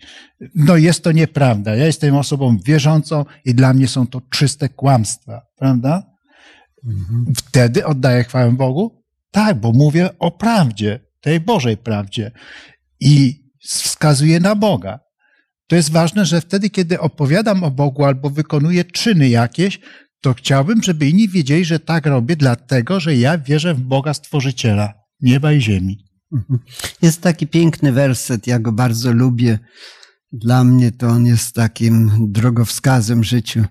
No 0.55 0.77
jest 0.77 1.05
to 1.05 1.13
nieprawda. 1.13 1.77
Ja 1.77 1.87
jestem 1.87 2.17
osobą 2.17 2.59
wierzącą 2.65 3.25
i 3.45 3.55
dla 3.55 3.75
mnie 3.75 3.89
są 3.89 4.07
to 4.07 4.21
czyste 4.31 4.69
kłamstwa, 4.69 5.43
prawda? 5.59 6.03
Mhm. 6.85 7.33
Wtedy 7.37 7.87
oddaję 7.87 8.25
chwałę 8.25 8.53
Bogu? 8.53 9.03
Tak, 9.31 9.61
bo 9.61 9.73
mówię 9.73 10.19
o 10.19 10.31
prawdzie, 10.31 11.01
tej 11.21 11.41
Bożej 11.41 11.77
prawdzie. 11.77 12.31
I 13.01 13.42
wskazuję 13.63 14.41
na 14.41 14.55
Boga. 14.55 15.01
To 15.67 15.77
jest 15.77 15.93
ważne, 15.93 16.27
że 16.27 16.41
wtedy, 16.41 16.71
kiedy 16.71 17.01
opowiadam 17.01 17.65
o 17.65 17.71
Bogu 17.71 18.05
albo 18.05 18.31
wykonuję 18.31 18.85
czyny 18.85 19.29
jakieś, 19.29 19.81
to 20.21 20.35
chciałbym, 20.35 20.83
żeby 20.83 21.09
inni 21.09 21.29
wiedzieli, 21.29 21.65
że 21.65 21.81
tak 21.81 22.07
robię, 22.07 22.37
dlatego 22.37 23.01
że 23.01 23.17
ja 23.17 23.39
wierzę 23.39 23.75
w 23.75 23.81
Boga 23.81 24.15
Stworzyciela 24.15 24.95
nieba 25.21 25.53
i 25.53 25.61
ziemi. 25.61 26.05
Mhm. 26.33 26.59
Jest 27.03 27.21
taki 27.21 27.47
piękny 27.47 27.93
werset, 27.93 28.47
ja 28.47 28.59
go 28.59 28.73
bardzo 28.73 29.13
lubię. 29.13 29.59
Dla 30.33 30.65
mnie 30.65 30.93
to 30.93 31.09
on 31.09 31.27
jest 31.27 31.55
takim 31.55 32.11
drogowskazem 32.33 33.25
życiu, 33.25 33.65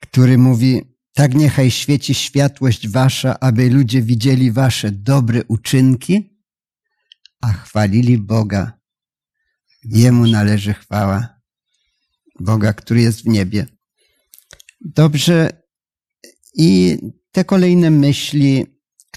który 0.00 0.38
mówi: 0.38 0.82
Tak 1.14 1.34
niechaj 1.34 1.70
świeci 1.70 2.14
światłość 2.14 2.88
wasza, 2.88 3.40
aby 3.40 3.70
ludzie 3.70 4.02
widzieli 4.02 4.52
wasze 4.52 4.90
dobre 4.90 5.44
uczynki, 5.48 6.40
a 7.40 7.52
chwalili 7.52 8.18
Boga. 8.18 8.72
Jemu 9.84 10.26
należy 10.26 10.74
chwała. 10.74 11.28
Boga, 12.40 12.72
który 12.72 13.00
jest 13.00 13.22
w 13.22 13.28
niebie. 13.28 13.66
Dobrze. 14.80 15.64
I 16.54 16.98
te 17.32 17.44
kolejne 17.44 17.90
myśli 17.90 18.74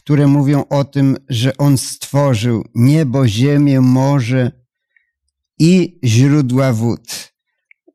które 0.07 0.27
mówią 0.27 0.65
o 0.69 0.83
tym, 0.83 1.17
że 1.29 1.57
On 1.57 1.77
stworzył 1.77 2.63
niebo, 2.75 3.27
ziemię, 3.27 3.81
morze 3.81 4.51
i 5.59 5.99
źródła 6.03 6.73
wód. 6.73 7.33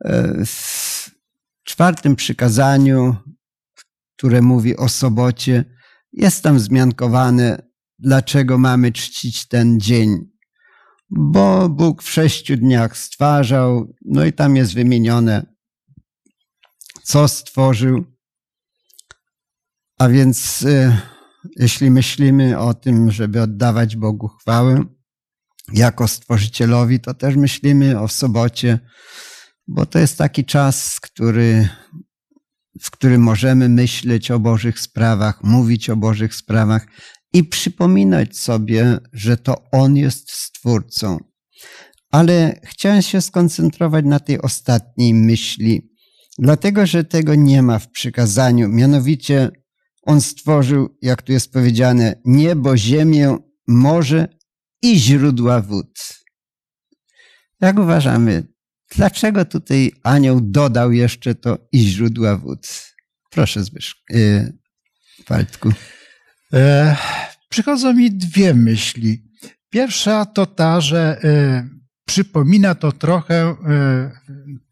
E, 0.05 0.45
w 0.45 1.11
czwartym 1.65 2.17
przykazaniu, 2.17 3.17
które 4.17 4.43
mówi 4.43 4.77
o 4.77 4.89
sobocie, 4.89 5.65
jest 6.13 6.43
tam 6.43 6.57
wzmiankowane, 6.57 7.63
dlaczego 7.99 8.59
mamy 8.59 8.93
czcić 8.93 9.49
ten 9.49 9.81
dzień. 9.81 10.32
Bo 11.15 11.69
Bóg 11.69 12.03
w 12.03 12.11
sześciu 12.11 12.57
dniach 12.57 12.97
stwarzał, 12.97 13.95
no 14.05 14.25
i 14.25 14.33
tam 14.33 14.57
jest 14.57 14.75
wymienione, 14.75 15.47
co 17.03 17.29
stworzył. 17.29 18.05
A 19.99 20.09
więc 20.09 20.65
e, 20.69 21.01
jeśli 21.57 21.91
myślimy 21.91 22.59
o 22.59 22.75
tym, 22.75 23.11
żeby 23.11 23.43
oddawać 23.43 23.97
Bogu 23.97 24.29
chwałę 24.29 24.85
jako 25.73 26.09
Stworzycielowi, 26.09 27.01
to 27.01 27.15
też 27.15 27.37
myślimy 27.37 28.01
o 28.01 28.09
sobocie, 28.09 28.79
bo 29.69 29.87
to 29.87 29.99
jest 29.99 30.19
taki 30.19 30.45
czas, 30.45 31.01
który, 31.01 31.69
w 32.83 32.91
którym 32.91 33.23
możemy 33.23 33.69
myśleć 33.69 34.31
o 34.31 34.39
Bożych 34.39 34.81
sprawach, 34.81 35.45
mówić 35.45 35.91
o 35.91 35.97
Bożych 35.97 36.35
sprawach 36.35 36.87
i 37.33 37.45
przypominać 37.45 38.39
sobie, 38.39 38.99
że 39.13 39.37
to 39.37 39.71
On 39.71 39.97
jest 39.97 40.33
Stwórcą. 40.33 41.19
Ale 42.11 42.61
chciałem 42.65 43.03
się 43.03 43.21
skoncentrować 43.21 44.05
na 44.05 44.21
tej 44.21 44.43
ostatniej 44.43 45.15
myśli, 45.15 45.93
dlatego 46.39 46.87
że 46.87 47.05
tego 47.05 47.35
nie 47.35 47.63
ma 47.63 47.79
w 47.79 47.91
przykazaniu, 47.91 48.69
mianowicie 48.69 49.51
on 50.03 50.21
stworzył, 50.21 50.99
jak 51.03 51.23
tu 51.23 51.33
jest 51.33 51.53
powiedziane, 51.53 52.21
niebo, 52.25 52.77
ziemię, 52.77 53.37
morze 53.69 54.29
i 54.83 54.99
źródła 54.99 55.61
wód. 55.61 56.23
Jak 57.61 57.79
uważamy, 57.79 58.47
dlaczego 58.97 59.45
tutaj 59.45 59.93
anioł 60.03 60.41
dodał 60.41 60.93
jeszcze 60.93 61.35
to 61.35 61.59
i 61.73 61.79
źródła 61.79 62.37
wód? 62.37 62.69
Proszę 63.31 63.65
Zbyszku, 63.65 64.01
yy, 64.11 64.53
Waldku. 65.29 65.73
E, 66.55 66.97
przychodzą 67.49 67.95
mi 67.95 68.11
dwie 68.11 68.55
myśli. 68.55 69.23
Pierwsza 69.71 70.27
to 70.27 70.47
ta, 70.47 70.81
że 70.81 71.21
e, 71.25 71.69
przypomina 72.07 72.75
to 72.75 72.93
trochę 72.93 73.35
e, 73.35 73.55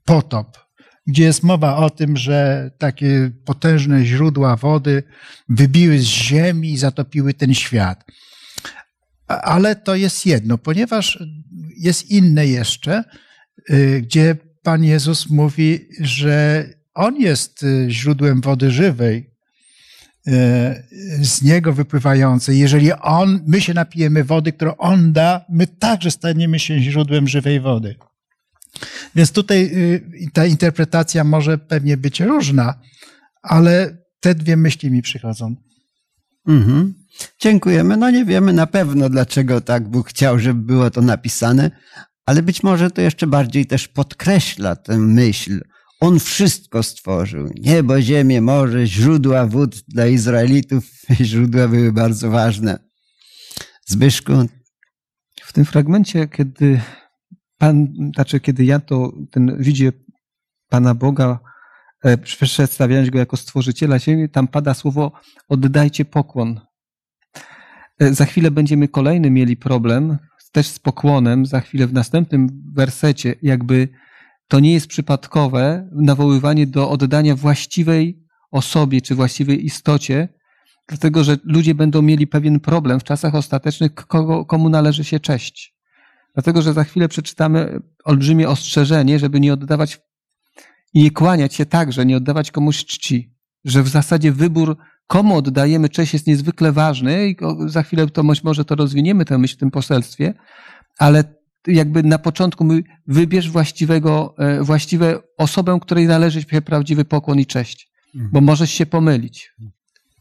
potop 0.05 0.71
gdzie 1.07 1.25
jest 1.25 1.43
mowa 1.43 1.77
o 1.77 1.90
tym, 1.90 2.16
że 2.16 2.71
takie 2.79 3.31
potężne 3.45 4.05
źródła 4.05 4.57
wody 4.57 5.03
wybiły 5.49 5.99
z 5.99 6.03
ziemi 6.03 6.73
i 6.73 6.79
zatopiły 6.79 7.35
ten 7.35 7.55
świat. 7.55 8.05
Ale 9.27 9.77
to 9.77 9.95
jest 9.95 10.27
jedno, 10.27 10.59
ponieważ 10.59 11.25
jest 11.77 12.11
inne 12.11 12.47
jeszcze, 12.47 13.05
gdzie 14.03 14.37
Pan 14.62 14.85
Jezus 14.85 15.31
mówi, 15.31 15.88
że 16.01 16.64
On 16.95 17.16
jest 17.16 17.64
źródłem 17.88 18.40
wody 18.40 18.71
żywej, 18.71 19.30
z 21.22 21.42
Niego 21.42 21.72
wypływającej. 21.72 22.59
Jeżeli 22.59 22.92
On, 22.92 23.40
my 23.46 23.61
się 23.61 23.74
napijemy 23.74 24.24
wody, 24.24 24.52
którą 24.52 24.76
On 24.76 25.12
da, 25.12 25.44
my 25.48 25.66
także 25.66 26.11
staniemy 26.11 26.59
się 26.59 26.80
źródłem 26.80 27.28
żywej 27.28 27.61
wody. 27.61 27.94
Więc 29.14 29.33
tutaj 29.33 29.70
y, 29.74 30.30
ta 30.33 30.46
interpretacja 30.46 31.24
może 31.24 31.59
pewnie 31.59 31.96
być 31.96 32.20
różna, 32.20 32.74
ale 33.42 33.96
te 34.20 34.35
dwie 34.35 34.56
myśli 34.56 34.90
mi 34.90 35.02
przychodzą. 35.02 35.56
Mhm. 36.48 36.94
Dziękujemy. 37.40 37.96
No 37.96 38.11
nie 38.11 38.24
wiemy 38.24 38.52
na 38.52 38.66
pewno, 38.66 39.11
dlaczego 39.11 39.61
tak 39.61 39.88
Bóg 39.88 40.09
chciał, 40.09 40.38
żeby 40.38 40.62
było 40.62 40.90
to 40.90 41.02
napisane, 41.02 41.70
ale 42.26 42.42
być 42.42 42.62
może 42.62 42.90
to 42.90 43.00
jeszcze 43.00 43.26
bardziej 43.26 43.66
też 43.66 43.88
podkreśla 43.88 44.76
tę 44.76 44.98
myśl. 44.98 45.61
On 46.00 46.20
wszystko 46.20 46.82
stworzył. 46.82 47.50
Niebo, 47.60 48.02
ziemię, 48.02 48.40
morze, 48.40 48.86
źródła 48.86 49.46
wód 49.46 49.76
dla 49.88 50.06
Izraelitów. 50.06 50.84
Źródła 51.20 51.68
były 51.68 51.92
bardzo 51.92 52.30
ważne. 52.30 52.78
Zbyszku? 53.86 54.32
W 55.42 55.52
tym 55.52 55.64
fragmencie, 55.64 56.28
kiedy 56.28 56.80
Pan, 57.58 57.88
znaczy, 58.14 58.40
kiedy 58.40 58.64
ja 58.64 58.78
to, 58.78 59.12
ten 59.30 59.62
Pana 60.68 60.94
Boga, 60.94 61.38
e, 62.04 62.18
przedstawiając 62.18 63.10
go 63.10 63.18
jako 63.18 63.36
stworzyciela 63.36 63.98
ziemi, 63.98 64.28
tam 64.28 64.48
pada 64.48 64.74
słowo 64.74 65.12
oddajcie 65.48 66.04
pokłon. 66.04 66.60
E, 67.98 68.14
za 68.14 68.24
chwilę 68.24 68.50
będziemy 68.50 68.88
kolejny 68.88 69.30
mieli 69.30 69.56
problem 69.56 70.18
też 70.52 70.66
z 70.66 70.78
pokłonem, 70.78 71.46
za 71.46 71.60
chwilę 71.60 71.86
w 71.86 71.92
następnym 71.92 72.62
wersecie, 72.74 73.34
jakby 73.42 73.88
to 74.50 74.60
nie 74.60 74.72
jest 74.72 74.86
przypadkowe 74.86 75.88
nawoływanie 75.92 76.66
do 76.66 76.90
oddania 76.90 77.36
właściwej 77.36 78.24
osobie 78.50 79.00
czy 79.00 79.14
właściwej 79.14 79.64
istocie, 79.64 80.28
dlatego 80.88 81.24
że 81.24 81.36
ludzie 81.44 81.74
będą 81.74 82.02
mieli 82.02 82.26
pewien 82.26 82.60
problem 82.60 83.00
w 83.00 83.04
czasach 83.04 83.34
ostatecznych, 83.34 83.94
kogo, 83.94 84.44
komu 84.44 84.68
należy 84.68 85.04
się 85.04 85.20
cześć. 85.20 85.76
Dlatego, 86.34 86.62
że 86.62 86.72
za 86.72 86.84
chwilę 86.84 87.08
przeczytamy 87.08 87.80
olbrzymie 88.04 88.48
ostrzeżenie, 88.48 89.18
żeby 89.18 89.40
nie 89.40 89.52
oddawać 89.52 90.00
i 90.94 91.02
nie 91.02 91.10
kłaniać 91.10 91.54
się 91.54 91.66
także, 91.66 92.06
nie 92.06 92.16
oddawać 92.16 92.50
komuś 92.50 92.84
czci. 92.84 93.34
Że 93.64 93.82
w 93.82 93.88
zasadzie 93.88 94.32
wybór, 94.32 94.76
komu 95.06 95.36
oddajemy 95.36 95.88
cześć, 95.88 96.12
jest 96.12 96.26
niezwykle 96.26 96.72
ważny 96.72 97.28
i 97.28 97.36
za 97.66 97.82
chwilę 97.82 98.06
to 98.06 98.22
może 98.44 98.64
to 98.64 98.74
rozwiniemy 98.74 99.24
tę 99.24 99.38
myśl 99.38 99.54
w 99.54 99.58
tym 99.58 99.70
poselstwie, 99.70 100.34
ale 100.98 101.39
jakby 101.66 102.03
na 102.03 102.18
początku 102.18 102.64
my 102.64 102.83
wybierz 103.07 103.51
właściwego, 103.51 104.35
e, 104.38 104.62
właściwe 104.62 105.18
osobę, 105.37 105.79
której 105.83 106.07
należy 106.07 106.42
się 106.42 106.62
prawdziwy 106.62 107.05
pokłon 107.05 107.38
i 107.38 107.46
cześć, 107.46 107.90
bo 108.14 108.40
możesz 108.40 108.70
się 108.70 108.87
pomylić. 108.87 109.53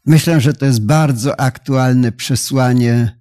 Myślę, 0.06 0.40
że 0.40 0.52
to 0.52 0.66
jest 0.66 0.86
bardzo 0.86 1.40
aktualne 1.40 2.12
przesłanie 2.12 3.20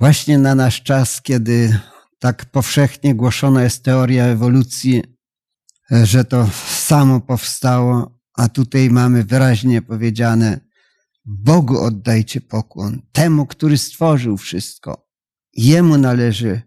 właśnie 0.00 0.38
na 0.38 0.54
nasz 0.54 0.82
czas, 0.82 1.22
kiedy 1.22 1.78
tak 2.18 2.44
powszechnie 2.44 3.14
głoszona 3.14 3.62
jest 3.62 3.84
teoria 3.84 4.24
ewolucji, 4.24 5.02
e, 5.92 6.06
że 6.06 6.24
to 6.24 6.48
samo 6.66 7.20
powstało, 7.20 8.18
a 8.34 8.48
tutaj 8.48 8.90
mamy 8.90 9.24
wyraźnie 9.24 9.82
powiedziane, 9.82 10.60
Bogu 11.24 11.78
oddajcie 11.78 12.40
pokłon, 12.40 13.02
temu, 13.12 13.46
który 13.46 13.78
stworzył 13.78 14.36
wszystko. 14.36 15.08
Jemu 15.52 15.98
należy 15.98 16.62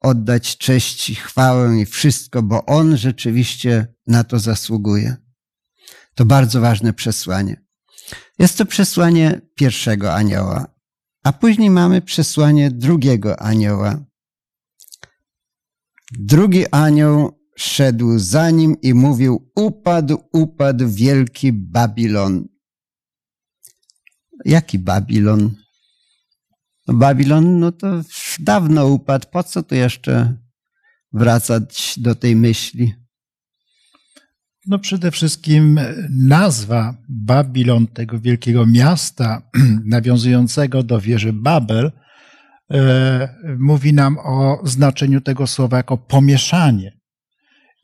oddać 0.00 0.58
cześć 0.58 1.10
i 1.10 1.14
chwałę 1.14 1.80
i 1.80 1.86
wszystko, 1.86 2.42
bo 2.42 2.66
On 2.66 2.96
rzeczywiście 2.96 3.94
na 4.06 4.24
to 4.24 4.38
zasługuje. 4.38 5.16
To 6.14 6.24
bardzo 6.24 6.60
ważne 6.60 6.92
przesłanie. 6.92 7.64
Jest 8.38 8.58
to 8.58 8.66
przesłanie 8.66 9.40
pierwszego 9.54 10.14
anioła, 10.14 10.66
a 11.24 11.32
później 11.32 11.70
mamy 11.70 12.02
przesłanie 12.02 12.70
drugiego 12.70 13.40
anioła. 13.40 14.04
Drugi 16.12 16.64
anioł 16.70 17.38
szedł 17.56 18.18
za 18.18 18.50
nim 18.50 18.76
i 18.82 18.94
mówił: 18.94 19.50
Upadł, 19.56 20.18
upadł 20.32 20.88
wielki 20.88 21.52
Babilon. 21.52 22.48
Jaki 24.44 24.78
Babilon? 24.78 25.54
Babilon, 26.92 27.60
no 27.60 27.72
to 27.72 28.02
dawno 28.38 28.86
upadł. 28.86 29.26
Po 29.32 29.42
co 29.42 29.62
tu 29.62 29.74
jeszcze 29.74 30.34
wracać 31.12 31.94
do 31.96 32.14
tej 32.14 32.36
myśli? 32.36 32.94
No 34.66 34.78
przede 34.78 35.10
wszystkim 35.10 35.80
nazwa 36.10 36.94
Babilon, 37.08 37.86
tego 37.86 38.20
wielkiego 38.20 38.66
miasta 38.66 39.42
nawiązującego 39.84 40.82
do 40.82 41.00
wieży 41.00 41.32
Babel, 41.32 41.92
e, 42.70 43.56
mówi 43.58 43.92
nam 43.92 44.18
o 44.18 44.60
znaczeniu 44.64 45.20
tego 45.20 45.46
słowa 45.46 45.76
jako 45.76 45.96
pomieszanie. 45.96 46.98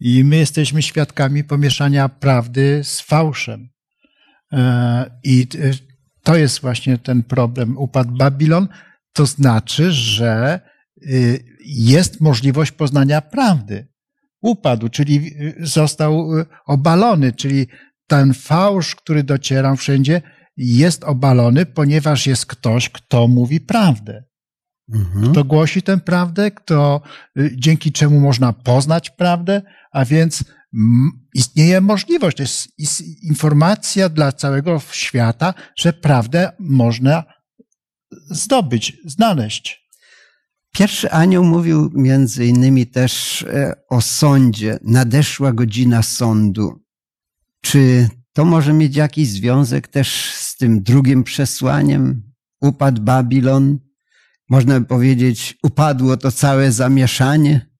I 0.01 0.25
my 0.25 0.37
jesteśmy 0.37 0.83
świadkami 0.83 1.45
pomieszania 1.45 2.09
prawdy 2.09 2.81
z 2.85 3.01
fałszem. 3.01 3.69
E, 4.53 5.21
I 5.25 5.47
to 6.23 6.37
jest 6.37 6.61
właśnie 6.61 6.99
ten 6.99 7.23
problem. 7.23 7.79
Upadł 7.79 8.17
Babilon, 8.17 8.69
to 9.15 9.27
znaczy, 9.27 9.93
że 9.93 10.61
y, 11.03 11.45
jest 11.67 12.21
możliwość 12.21 12.73
poznania 12.73 13.21
prawdy. 13.21 13.89
Upadł, 14.41 14.89
czyli 14.89 15.17
y, 15.17 15.55
został 15.59 16.39
y, 16.39 16.47
obalony, 16.67 17.33
czyli 17.33 17.67
ten 18.07 18.35
fałsz, 18.35 18.95
który 18.95 19.23
dociera 19.23 19.77
wszędzie, 19.77 20.23
jest 20.57 21.05
obalony, 21.05 21.67
ponieważ 21.67 22.27
jest 22.27 22.47
ktoś, 22.47 22.91
kto 22.91 23.29
mówi 23.29 23.61
prawdę. 23.61 24.25
Mhm. 24.95 25.33
Kto 25.33 25.45
głosi 25.45 25.83
tę 25.83 25.99
prawdę, 25.99 26.51
kto, 26.51 27.01
dzięki 27.57 27.93
czemu 27.93 28.21
można 28.21 28.53
poznać 28.53 29.11
prawdę, 29.11 29.63
a 29.93 30.05
więc 30.05 30.45
istnieje 31.35 31.81
możliwość, 31.81 32.37
to 32.37 32.43
jest 32.43 33.01
informacja 33.23 34.09
dla 34.09 34.33
całego 34.33 34.81
świata, 34.93 35.55
że 35.77 35.93
prawdę 35.93 36.53
można 36.59 37.25
zdobyć, 38.31 38.97
znaleźć. 39.05 39.85
Pierwszy 40.73 41.11
anioł 41.11 41.45
mówił 41.45 41.91
między 41.95 42.47
innymi 42.47 42.87
też 42.87 43.43
e, 43.43 43.75
o 43.91 44.01
sądzie. 44.01 44.79
Nadeszła 44.83 45.53
godzina 45.53 46.03
sądu. 46.03 46.85
Czy 47.61 48.09
to 48.33 48.45
może 48.45 48.73
mieć 48.73 48.97
jakiś 48.97 49.29
związek 49.29 49.89
też 49.89 50.33
z 50.35 50.57
tym 50.57 50.83
drugim 50.83 51.25
przesłaniem? 51.25 52.23
Upadł 52.61 53.03
Babilon. 53.03 53.79
Można 54.51 54.81
by 54.81 54.87
powiedzieć, 54.87 55.59
upadło 55.63 56.17
to 56.17 56.33
całe 56.33 56.73
zamieszanie. 56.73 57.75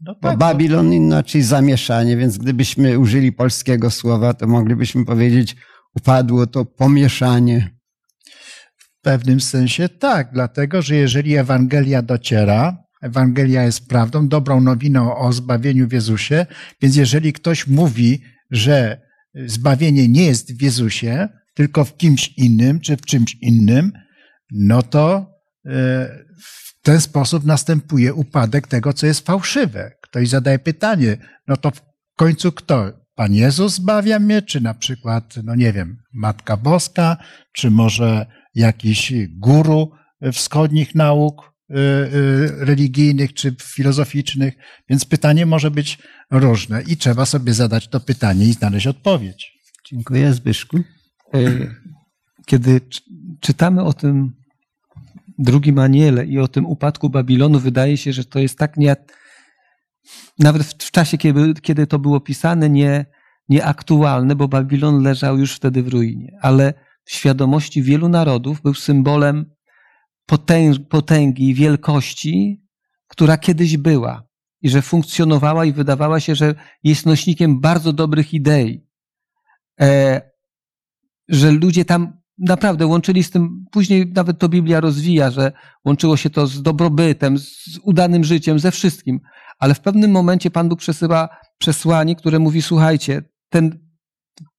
No 0.00 0.14
tak, 0.14 0.32
Bo 0.32 0.38
Babilon 0.38 0.92
inaczej 0.92 1.42
zamieszanie, 1.42 2.16
więc 2.16 2.38
gdybyśmy 2.38 2.98
użyli 2.98 3.32
polskiego 3.32 3.90
słowa, 3.90 4.34
to 4.34 4.46
moglibyśmy 4.46 5.04
powiedzieć, 5.04 5.56
upadło 5.94 6.46
to 6.46 6.64
pomieszanie. 6.64 7.77
W 8.98 9.02
pewnym 9.02 9.40
sensie 9.40 9.88
tak, 9.88 10.32
dlatego 10.32 10.82
że 10.82 10.96
jeżeli 10.96 11.36
Ewangelia 11.36 12.02
dociera, 12.02 12.76
Ewangelia 13.02 13.62
jest 13.62 13.88
prawdą, 13.88 14.28
dobrą 14.28 14.60
nowiną 14.60 15.16
o 15.16 15.32
zbawieniu 15.32 15.88
w 15.88 15.92
Jezusie, 15.92 16.46
więc 16.82 16.96
jeżeli 16.96 17.32
ktoś 17.32 17.66
mówi, 17.66 18.22
że 18.50 19.00
zbawienie 19.34 20.08
nie 20.08 20.24
jest 20.26 20.58
w 20.58 20.62
Jezusie, 20.62 21.28
tylko 21.54 21.84
w 21.84 21.96
kimś 21.96 22.28
innym 22.28 22.80
czy 22.80 22.96
w 22.96 23.00
czymś 23.00 23.34
innym, 23.34 23.92
no 24.50 24.82
to 24.82 25.26
e, 25.66 25.70
w 26.42 26.82
ten 26.82 27.00
sposób 27.00 27.44
następuje 27.44 28.14
upadek 28.14 28.66
tego, 28.66 28.92
co 28.92 29.06
jest 29.06 29.26
fałszywe. 29.26 29.90
Ktoś 30.02 30.28
zadaje 30.28 30.58
pytanie, 30.58 31.16
no 31.48 31.56
to 31.56 31.70
w 31.70 31.80
końcu 32.16 32.52
kto? 32.52 32.92
Pan 33.14 33.34
Jezus 33.34 33.74
zbawia 33.74 34.18
mnie, 34.18 34.42
czy 34.42 34.60
na 34.60 34.74
przykład, 34.74 35.34
no 35.44 35.54
nie 35.54 35.72
wiem, 35.72 35.96
Matka 36.14 36.56
Boska, 36.56 37.16
czy 37.52 37.70
może 37.70 38.26
jakiś 38.54 39.12
guru 39.28 39.90
wschodnich 40.32 40.94
nauk 40.94 41.52
y, 41.70 41.74
y, 41.74 42.64
religijnych 42.64 43.34
czy 43.34 43.56
filozoficznych. 43.62 44.54
Więc 44.88 45.04
pytanie 45.04 45.46
może 45.46 45.70
być 45.70 45.98
różne 46.30 46.82
i 46.82 46.96
trzeba 46.96 47.26
sobie 47.26 47.54
zadać 47.54 47.88
to 47.88 48.00
pytanie 48.00 48.46
i 48.46 48.52
znaleźć 48.52 48.86
odpowiedź. 48.86 49.52
Dziękuję, 49.90 50.34
Zbyszku. 50.34 50.78
Y, 51.34 51.74
kiedy 52.46 52.80
czytamy 53.40 53.84
o 53.84 53.92
tym 53.92 54.32
drugim 55.38 55.78
aniele 55.78 56.26
i 56.26 56.38
o 56.38 56.48
tym 56.48 56.66
upadku 56.66 57.10
Babilonu, 57.10 57.58
wydaje 57.58 57.96
się, 57.96 58.12
że 58.12 58.24
to 58.24 58.38
jest 58.38 58.58
tak 58.58 58.76
nie, 58.76 58.96
nawet 60.38 60.62
w 60.62 60.90
czasie, 60.90 61.18
kiedy, 61.18 61.54
kiedy 61.54 61.86
to 61.86 61.98
było 61.98 62.20
pisane, 62.20 62.70
nie, 62.70 63.06
nieaktualne, 63.48 64.36
bo 64.36 64.48
Babilon 64.48 65.02
leżał 65.02 65.38
już 65.38 65.54
wtedy 65.54 65.82
w 65.82 65.88
ruinie. 65.88 66.38
Ale 66.40 66.74
w 67.08 67.12
świadomości 67.12 67.82
wielu 67.82 68.08
narodów 68.08 68.62
był 68.62 68.74
symbolem 68.74 69.54
potęgi, 70.88 71.54
wielkości, 71.54 72.62
która 73.06 73.38
kiedyś 73.38 73.76
była 73.76 74.28
i 74.62 74.68
że 74.68 74.82
funkcjonowała 74.82 75.64
i 75.64 75.72
wydawała 75.72 76.20
się, 76.20 76.34
że 76.34 76.54
jest 76.84 77.06
nośnikiem 77.06 77.60
bardzo 77.60 77.92
dobrych 77.92 78.34
idei. 78.34 78.86
E, 79.80 80.20
że 81.28 81.50
ludzie 81.50 81.84
tam 81.84 82.20
naprawdę 82.38 82.86
łączyli 82.86 83.24
z 83.24 83.30
tym, 83.30 83.64
później 83.70 84.12
nawet 84.14 84.38
to 84.38 84.48
Biblia 84.48 84.80
rozwija, 84.80 85.30
że 85.30 85.52
łączyło 85.84 86.16
się 86.16 86.30
to 86.30 86.46
z 86.46 86.62
dobrobytem, 86.62 87.38
z 87.38 87.78
udanym 87.82 88.24
życiem, 88.24 88.58
ze 88.58 88.70
wszystkim. 88.70 89.20
Ale 89.58 89.74
w 89.74 89.80
pewnym 89.80 90.10
momencie 90.10 90.50
Pan 90.50 90.68
Bóg 90.68 90.78
przesyła 90.78 91.28
przesłanie, 91.58 92.16
które 92.16 92.38
mówi, 92.38 92.62
słuchajcie, 92.62 93.22
ten 93.48 93.87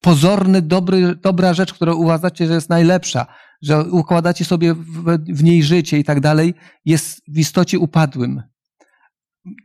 pozorny, 0.02 0.62
dobry, 0.62 1.15
dobra 1.15 1.54
rzecz, 1.54 1.74
którą 1.74 1.96
uważacie, 1.96 2.48
że 2.48 2.54
jest 2.54 2.70
najlepsza, 2.70 3.26
że 3.62 3.84
układacie 3.84 4.46
sobie 4.46 4.74
w, 4.74 5.18
w 5.30 5.44
niej 5.44 5.63
życie 5.63 6.00
i 6.00 6.04
tak 6.04 6.20
dalej, 6.20 6.54
jest 6.86 7.22
w 7.28 7.38
istocie 7.38 7.80
upadłym. 7.80 8.44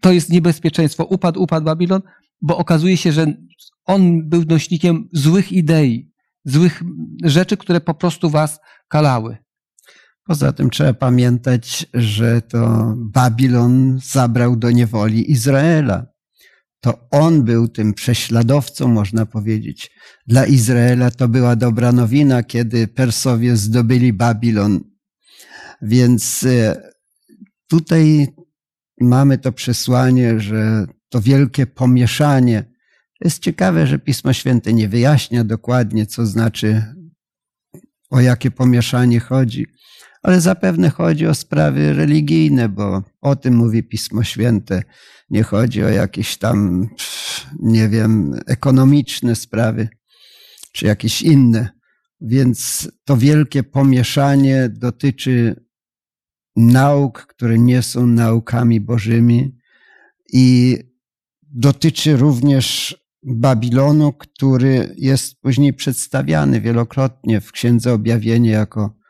To 0.01 0.13
jest 0.13 0.31
niebezpieczeństwo. 0.31 1.05
Upadł, 1.05 1.43
upadł 1.43 1.65
Babilon, 1.65 2.03
bo 2.43 2.57
okazuje 2.57 2.97
się, 2.97 3.13
że 3.13 3.27
on 3.85 4.29
był 4.29 4.45
nośnikiem 4.45 5.09
złych 5.13 5.53
idei, 5.53 6.13
złych 6.45 6.83
rzeczy, 7.25 7.57
które 7.57 7.81
po 7.81 7.95
prostu 7.95 8.31
was 8.31 8.61
kalały. 8.89 9.37
Poza 10.27 10.53
tym 10.53 10.71
trzeba 10.71 10.95
pamiętać, 10.95 11.87
że 11.95 12.43
to 12.43 12.95
Babilon 12.97 13.99
zabrał 14.03 14.57
do 14.57 14.71
niewoli 14.71 15.31
Izraela. 15.31 16.07
To 16.85 17.09
on 17.11 17.45
był 17.45 17.69
tym 17.69 17.95
prześladowcą, 17.95 18.89
można 18.89 19.27
powiedzieć. 19.27 19.91
Dla 20.27 20.47
Izraela 20.47 21.11
to 21.11 21.29
była 21.29 21.57
dobra 21.57 21.93
nowina, 21.93 22.43
kiedy 22.43 22.89
Persowie 22.89 23.57
zdobyli 23.57 24.13
Babilon. 24.13 24.81
Więc 25.83 26.43
e, 26.43 26.83
tutaj 27.69 28.27
mamy 29.01 29.39
to 29.39 29.53
przesłanie, 29.53 30.41
że 30.41 30.87
to 31.09 31.21
wielkie 31.21 31.67
pomieszanie. 31.67 32.65
Jest 33.21 33.43
ciekawe, 33.43 33.87
że 33.87 33.99
Pismo 33.99 34.33
Święte 34.33 34.73
nie 34.73 34.89
wyjaśnia 34.89 35.45
dokładnie, 35.45 36.07
co 36.07 36.27
znaczy, 36.27 36.83
o 38.11 38.21
jakie 38.21 38.51
pomieszanie 38.51 39.21
chodzi 39.21 39.67
ale 40.25 40.41
zapewne 40.41 40.91
chodzi 40.91 41.27
o 41.27 41.35
sprawy 41.35 41.93
religijne, 41.93 42.69
bo 42.69 43.03
o 43.21 43.37
tym 43.37 43.57
mówi 43.57 43.83
Pismo 43.83 44.25
Święte. 44.25 44.83
Nie 45.31 45.43
chodzi 45.43 45.85
o 45.85 45.89
jakieś 45.89 46.37
tam, 46.37 46.89
nie 47.61 47.89
wiem, 47.89 48.35
ekonomiczne 48.47 49.37
sprawy, 49.37 49.89
czy 50.73 50.87
jakieś 50.87 51.23
inne. 51.23 51.69
Więc 52.21 52.89
to 53.05 53.17
wielkie 53.17 53.63
pomieszanie 53.63 54.69
dotyczy 54.69 55.65
nauk, 56.57 57.27
które 57.27 57.59
nie 57.59 57.83
są 57.83 58.07
naukami 58.07 58.81
bożymi 58.81 59.59
i 60.33 60.77
dotyczy 61.43 62.17
również 62.17 62.97
Babilonu, 63.23 64.13
który 64.13 64.95
jest 64.99 65.41
później 65.41 65.73
przedstawiany 65.73 66.61
wielokrotnie 66.61 67.41
w 67.41 67.53
Księdze 67.53 67.93
Objawienie 67.93 68.51
jako 68.51 69.04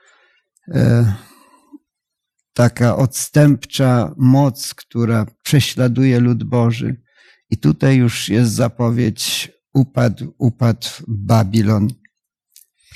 taka 2.55 2.97
odstępcza 2.97 4.15
moc, 4.17 4.75
która 4.75 5.27
prześladuje 5.43 6.21
lud 6.21 6.45
Boży. 6.45 7.03
I 7.51 7.57
tutaj 7.57 7.97
już 7.97 8.29
jest 8.29 8.53
zapowiedź 8.53 9.53
upadł, 9.75 10.35
upadł 10.39 10.89
Babilon. 11.09 11.89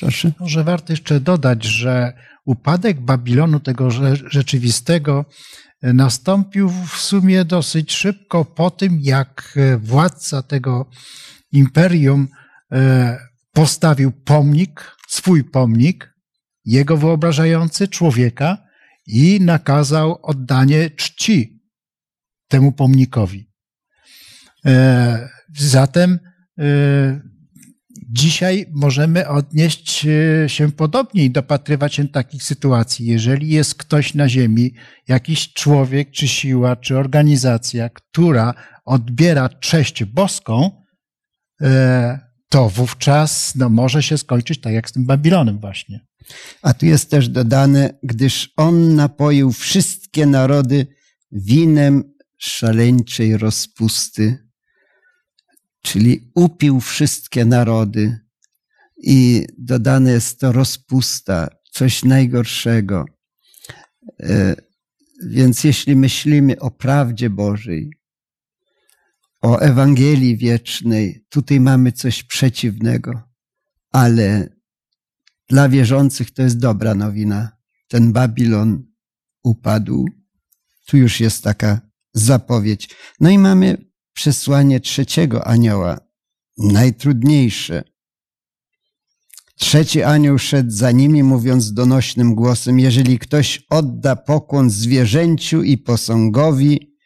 Proszę. 0.00 0.32
Może 0.40 0.64
warto 0.64 0.92
jeszcze 0.92 1.20
dodać, 1.20 1.64
że 1.64 2.12
upadek 2.44 3.00
Babilonu, 3.00 3.60
tego 3.60 3.90
rzeczywistego, 4.30 5.24
e, 5.82 5.92
nastąpił 5.92 6.68
w 6.68 6.96
sumie 6.96 7.44
dosyć 7.44 7.92
szybko 7.92 8.44
po 8.44 8.70
tym, 8.70 8.98
jak 9.00 9.54
e, 9.56 9.78
władca 9.78 10.42
tego 10.42 10.90
imperium 11.52 12.28
postawił 13.52 14.12
pomnik, 14.12 14.96
swój 15.08 15.44
pomnik, 15.44 16.14
jego 16.68 16.96
wyobrażający 16.96 17.88
człowieka 17.88 18.58
i 19.06 19.40
nakazał 19.40 20.18
oddanie 20.22 20.90
czci 20.90 21.62
temu 22.48 22.72
pomnikowi. 22.72 23.50
E, 24.66 25.28
zatem 25.58 26.18
e, 26.58 27.20
dzisiaj 28.10 28.66
możemy 28.74 29.28
odnieść 29.28 30.06
e, 30.06 30.48
się 30.48 30.72
podobnie 30.72 31.24
i 31.24 31.30
dopatrywać 31.30 31.94
się 31.94 32.08
takich 32.08 32.42
sytuacji. 32.42 33.06
Jeżeli 33.06 33.48
jest 33.48 33.74
ktoś 33.74 34.14
na 34.14 34.28
Ziemi, 34.28 34.74
jakiś 35.08 35.52
człowiek, 35.52 36.10
czy 36.10 36.28
siła, 36.28 36.76
czy 36.76 36.98
organizacja, 36.98 37.88
która 37.88 38.54
odbiera 38.84 39.48
cześć 39.48 40.04
boską, 40.04 40.70
to 42.48 42.68
wówczas 42.68 43.54
no, 43.54 43.68
może 43.68 44.02
się 44.02 44.18
skończyć 44.18 44.60
tak 44.60 44.72
jak 44.72 44.88
z 44.88 44.92
tym 44.92 45.06
Babilonem 45.06 45.58
właśnie. 45.58 46.07
A 46.62 46.74
tu 46.74 46.86
jest 46.86 47.10
też 47.10 47.28
dodane, 47.28 47.98
gdyż 48.02 48.52
on 48.56 48.94
napoił 48.94 49.52
wszystkie 49.52 50.26
narody 50.26 50.86
winem 51.32 52.14
szaleńczej 52.36 53.36
rozpusty, 53.36 54.48
czyli 55.82 56.30
upił 56.34 56.80
wszystkie 56.80 57.44
narody. 57.44 58.18
I 59.02 59.46
dodane 59.58 60.10
jest 60.10 60.40
to 60.40 60.52
rozpusta, 60.52 61.48
coś 61.70 62.04
najgorszego. 62.04 63.04
E, 64.20 64.56
więc 65.26 65.64
jeśli 65.64 65.96
myślimy 65.96 66.58
o 66.58 66.70
prawdzie 66.70 67.30
Bożej, 67.30 67.90
o 69.40 69.58
Ewangelii 69.58 70.36
wiecznej, 70.36 71.24
tutaj 71.28 71.60
mamy 71.60 71.92
coś 71.92 72.22
przeciwnego, 72.22 73.22
ale 73.92 74.57
dla 75.48 75.68
wierzących 75.68 76.30
to 76.30 76.42
jest 76.42 76.58
dobra 76.58 76.94
nowina. 76.94 77.58
Ten 77.88 78.12
Babilon 78.12 78.82
upadł. 79.42 80.04
Tu 80.86 80.96
już 80.96 81.20
jest 81.20 81.44
taka 81.44 81.80
zapowiedź. 82.14 82.96
No 83.20 83.30
i 83.30 83.38
mamy 83.38 83.84
przesłanie 84.12 84.80
trzeciego 84.80 85.46
anioła, 85.46 86.00
najtrudniejsze. 86.58 87.84
Trzeci 89.56 90.02
anioł 90.02 90.38
szedł 90.38 90.70
za 90.70 90.90
nimi, 90.92 91.22
mówiąc 91.22 91.72
donośnym 91.72 92.34
głosem: 92.34 92.78
Jeżeli 92.78 93.18
ktoś 93.18 93.66
odda 93.70 94.16
pokłon 94.16 94.70
zwierzęciu 94.70 95.62
i 95.62 95.78
posągowi 95.78 96.96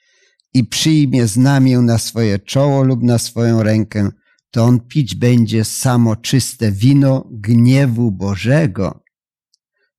i 0.55 0.65
przyjmie 0.65 1.27
znamię 1.27 1.79
na 1.79 1.99
swoje 1.99 2.39
czoło 2.39 2.83
lub 2.83 3.03
na 3.03 3.19
swoją 3.19 3.63
rękę, 3.63 4.11
to 4.53 4.65
on 4.65 4.81
pić 4.81 5.15
będzie 5.15 5.65
samo 5.65 6.17
czyste 6.17 6.73
wino 6.73 7.29
gniewu 7.31 8.13
Bożego 8.13 9.03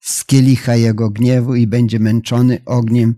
z 0.02 0.26
kielicha 0.26 0.76
jego 0.76 1.10
gniewu 1.10 1.56
i 1.56 1.68
będzie 1.68 2.00
męczony 2.00 2.60
ogniem 2.66 3.16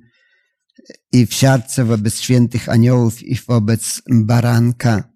i 1.11 1.25
w 1.25 1.33
siarce 1.33 1.85
wobec 1.85 2.19
świętych 2.19 2.69
aniołów 2.69 3.23
i 3.23 3.35
wobec 3.35 4.01
baranka. 4.11 5.15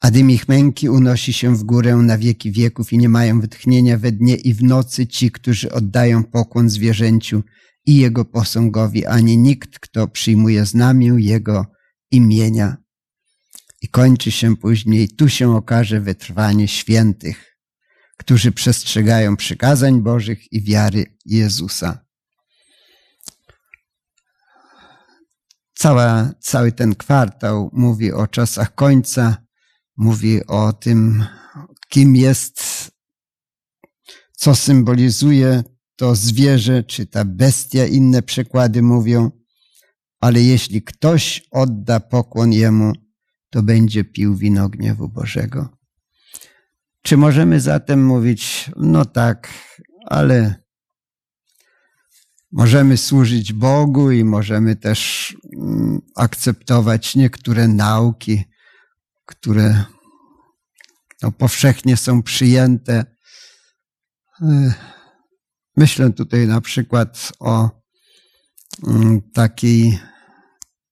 A 0.00 0.10
dym 0.10 0.30
ich 0.30 0.48
męki 0.48 0.88
unosi 0.88 1.32
się 1.32 1.56
w 1.56 1.64
górę 1.64 1.96
na 1.96 2.18
wieki 2.18 2.52
wieków 2.52 2.92
i 2.92 2.98
nie 2.98 3.08
mają 3.08 3.40
wytchnienia 3.40 3.98
we 3.98 4.12
dnie 4.12 4.34
i 4.34 4.54
w 4.54 4.62
nocy 4.62 5.06
ci, 5.06 5.30
którzy 5.30 5.72
oddają 5.72 6.24
pokłon 6.24 6.70
zwierzęciu 6.70 7.42
i 7.86 7.96
jego 7.96 8.24
posągowi, 8.24 9.06
ani 9.06 9.38
nikt, 9.38 9.78
kto 9.78 10.08
przyjmuje 10.08 10.66
znamię 10.66 11.14
jego 11.18 11.66
imienia. 12.10 12.76
I 13.82 13.88
kończy 13.88 14.30
się 14.30 14.56
później, 14.56 15.08
tu 15.08 15.28
się 15.28 15.56
okaże 15.56 16.00
wytrwanie 16.00 16.68
świętych, 16.68 17.58
którzy 18.16 18.52
przestrzegają 18.52 19.36
przykazań 19.36 20.02
Bożych 20.02 20.52
i 20.52 20.62
wiary 20.62 21.16
Jezusa. 21.24 22.04
Cała, 25.74 26.30
cały 26.40 26.72
ten 26.72 26.94
kwartał 26.94 27.70
mówi 27.72 28.12
o 28.12 28.26
czasach 28.26 28.74
końca, 28.74 29.36
mówi 29.96 30.46
o 30.46 30.72
tym, 30.72 31.24
kim 31.88 32.16
jest, 32.16 32.60
co 34.32 34.54
symbolizuje 34.54 35.62
to 35.96 36.14
zwierzę, 36.14 36.82
czy 36.82 37.06
ta 37.06 37.24
bestia, 37.24 37.86
inne 37.86 38.22
przekłady 38.22 38.82
mówią, 38.82 39.30
ale 40.20 40.42
jeśli 40.42 40.82
ktoś 40.82 41.42
odda 41.50 42.00
pokłon 42.00 42.52
jemu, 42.52 42.92
to 43.50 43.62
będzie 43.62 44.04
pił 44.04 44.36
wino 44.36 44.68
gniewu 44.68 45.08
Bożego. 45.08 45.68
Czy 47.02 47.16
możemy 47.16 47.60
zatem 47.60 48.06
mówić, 48.06 48.70
no 48.76 49.04
tak, 49.04 49.48
ale 50.06 50.54
możemy 52.52 52.96
służyć 52.96 53.52
Bogu 53.52 54.10
i 54.10 54.24
możemy 54.24 54.76
też 54.76 55.34
mm, 55.56 56.00
akceptować 56.16 57.14
niektóre 57.14 57.68
nauki, 57.68 58.44
które 59.26 59.84
no, 61.22 61.32
powszechnie 61.32 61.96
są 61.96 62.22
przyjęte. 62.22 63.04
Myślę 65.76 66.12
tutaj 66.12 66.46
na 66.46 66.60
przykład 66.60 67.32
o 67.40 67.70
mm, 68.86 69.22
takiej 69.32 69.98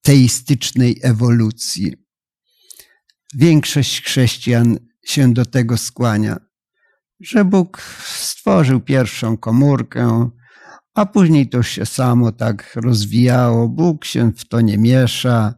teistycznej 0.03 1.01
ewolucji. 1.03 2.06
Większość 3.39 4.03
chrześcijan 4.03 4.79
się 5.05 5.35
do 5.35 5.47
tego 5.47 5.77
skłania, 5.77 6.37
że 7.21 7.45
Bóg 7.45 7.83
stworzył 8.05 8.81
pierwszą 8.81 9.37
komórkę, 9.37 10.31
a 10.95 11.07
później 11.07 11.49
to 11.49 11.63
się 11.63 11.87
samo 11.87 12.33
tak 12.33 12.73
rozwijało. 12.77 13.69
Bóg 13.69 14.05
się 14.05 14.33
w 14.33 14.49
to 14.49 14.61
nie 14.61 14.79
miesza, 14.79 15.55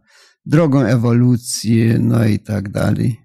drogą 0.47 0.81
ewolucji, 0.81 1.95
no 2.01 2.25
i 2.25 2.39
tak 2.39 2.69
dalej. 2.69 3.21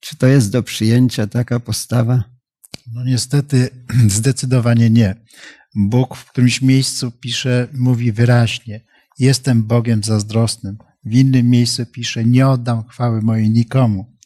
Czy 0.00 0.16
to 0.16 0.26
jest 0.26 0.52
do 0.52 0.62
przyjęcia 0.62 1.26
taka 1.26 1.60
postawa? 1.60 2.24
No 2.92 3.04
niestety 3.04 3.68
zdecydowanie 4.18 4.90
nie. 4.90 5.24
Bóg 5.74 6.16
w 6.16 6.30
którymś 6.30 6.62
miejscu 6.62 7.10
pisze, 7.10 7.68
mówi 7.72 8.12
wyraźnie: 8.12 8.84
Jestem 9.18 9.62
Bogiem 9.62 10.02
zazdrosnym. 10.02 10.78
W 11.06 11.14
innym 11.14 11.50
miejscu 11.50 11.86
pisze: 11.86 12.24
Nie 12.24 12.48
oddam 12.48 12.88
chwały 12.88 13.22
mojej 13.22 13.50
nikomu. 13.50 14.16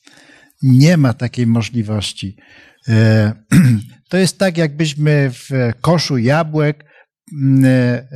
Nie 0.62 0.96
ma 0.96 1.12
takiej 1.14 1.46
możliwości. 1.46 2.36
E, 2.88 3.32
to 4.10 4.16
jest 4.16 4.38
tak, 4.38 4.58
jakbyśmy 4.58 5.30
w 5.32 5.50
koszu 5.80 6.18
jabłek 6.18 6.84
mm, 7.32 7.64
e, 7.64 8.06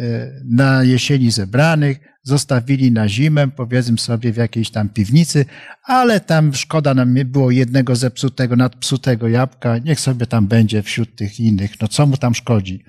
na 0.45 0.85
jesieni 0.85 1.31
zebranych 1.31 1.99
zostawili 2.25 2.93
na 2.93 3.09
zimę, 3.09 3.49
powiedzmy 3.49 3.99
sobie 3.99 4.33
w 4.33 4.37
jakiejś 4.37 4.71
tam 4.71 4.89
piwnicy, 4.89 5.45
ale 5.83 6.21
tam 6.21 6.55
szkoda 6.55 6.95
nam 6.95 7.15
było 7.25 7.51
jednego 7.51 7.97
zepsutego, 7.97 8.57
nadpsutego 8.57 9.29
jabłka, 9.29 9.79
niech 9.79 10.01
sobie 10.01 10.27
tam 10.27 10.47
będzie 10.47 10.83
wśród 10.83 11.17
tych 11.17 11.41
innych. 11.41 11.81
No 11.81 11.89
co 11.89 12.07
mu 12.07 12.17
tam 12.17 12.35
szkodzi? 12.35 12.85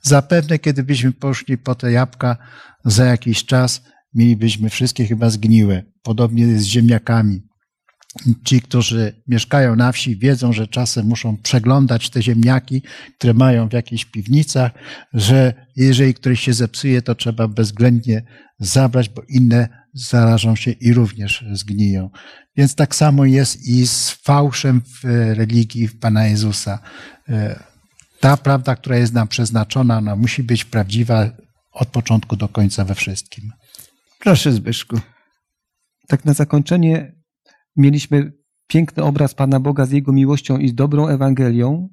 Zapewne, 0.00 0.58
kiedy 0.58 0.82
byśmy 0.82 1.12
poszli 1.12 1.58
po 1.58 1.74
te 1.74 1.92
jabłka 1.92 2.36
za 2.84 3.04
jakiś 3.04 3.44
czas, 3.44 3.82
mielibyśmy 4.14 4.70
wszystkie 4.70 5.06
chyba 5.06 5.30
zgniłe. 5.30 5.82
Podobnie 6.02 6.42
jest 6.42 6.64
z 6.64 6.68
ziemniakami. 6.68 7.42
Ci, 8.44 8.60
którzy 8.60 9.22
mieszkają 9.28 9.76
na 9.76 9.92
wsi, 9.92 10.16
wiedzą, 10.16 10.52
że 10.52 10.68
czasem 10.68 11.06
muszą 11.06 11.36
przeglądać 11.36 12.10
te 12.10 12.22
ziemniaki, 12.22 12.82
które 13.18 13.34
mają 13.34 13.68
w 13.68 13.72
jakichś 13.72 14.04
piwnicach, 14.04 14.72
że 15.12 15.66
jeżeli 15.76 16.14
któryś 16.14 16.40
się 16.40 16.52
zepsuje, 16.52 17.02
to 17.02 17.14
trzeba 17.14 17.48
bezwzględnie 17.48 18.22
zabrać, 18.58 19.08
bo 19.08 19.22
inne 19.28 19.68
zarażą 19.94 20.56
się 20.56 20.70
i 20.70 20.92
również 20.92 21.44
zgniją. 21.52 22.10
Więc 22.56 22.74
tak 22.74 22.94
samo 22.94 23.24
jest 23.24 23.66
i 23.66 23.86
z 23.86 24.10
fałszem 24.10 24.80
w 24.80 25.04
religii 25.34 25.88
Pana 25.88 26.26
Jezusa. 26.26 26.78
Ta 28.20 28.36
prawda, 28.36 28.76
która 28.76 28.96
jest 28.96 29.12
nam 29.12 29.28
przeznaczona, 29.28 29.98
ona 29.98 30.16
musi 30.16 30.42
być 30.42 30.64
prawdziwa 30.64 31.30
od 31.72 31.88
początku 31.88 32.36
do 32.36 32.48
końca 32.48 32.84
we 32.84 32.94
wszystkim. 32.94 33.50
Proszę 34.24 34.52
Zbyszku. 34.52 35.00
Tak 36.08 36.24
na 36.24 36.32
zakończenie 36.32 37.16
mieliśmy 37.76 38.32
piękny 38.66 39.02
obraz 39.02 39.34
Pana 39.34 39.60
Boga 39.60 39.86
z 39.86 39.90
Jego 39.90 40.12
miłością 40.12 40.58
i 40.58 40.68
z 40.68 40.74
dobrą 40.74 41.06
Ewangelią, 41.08 41.88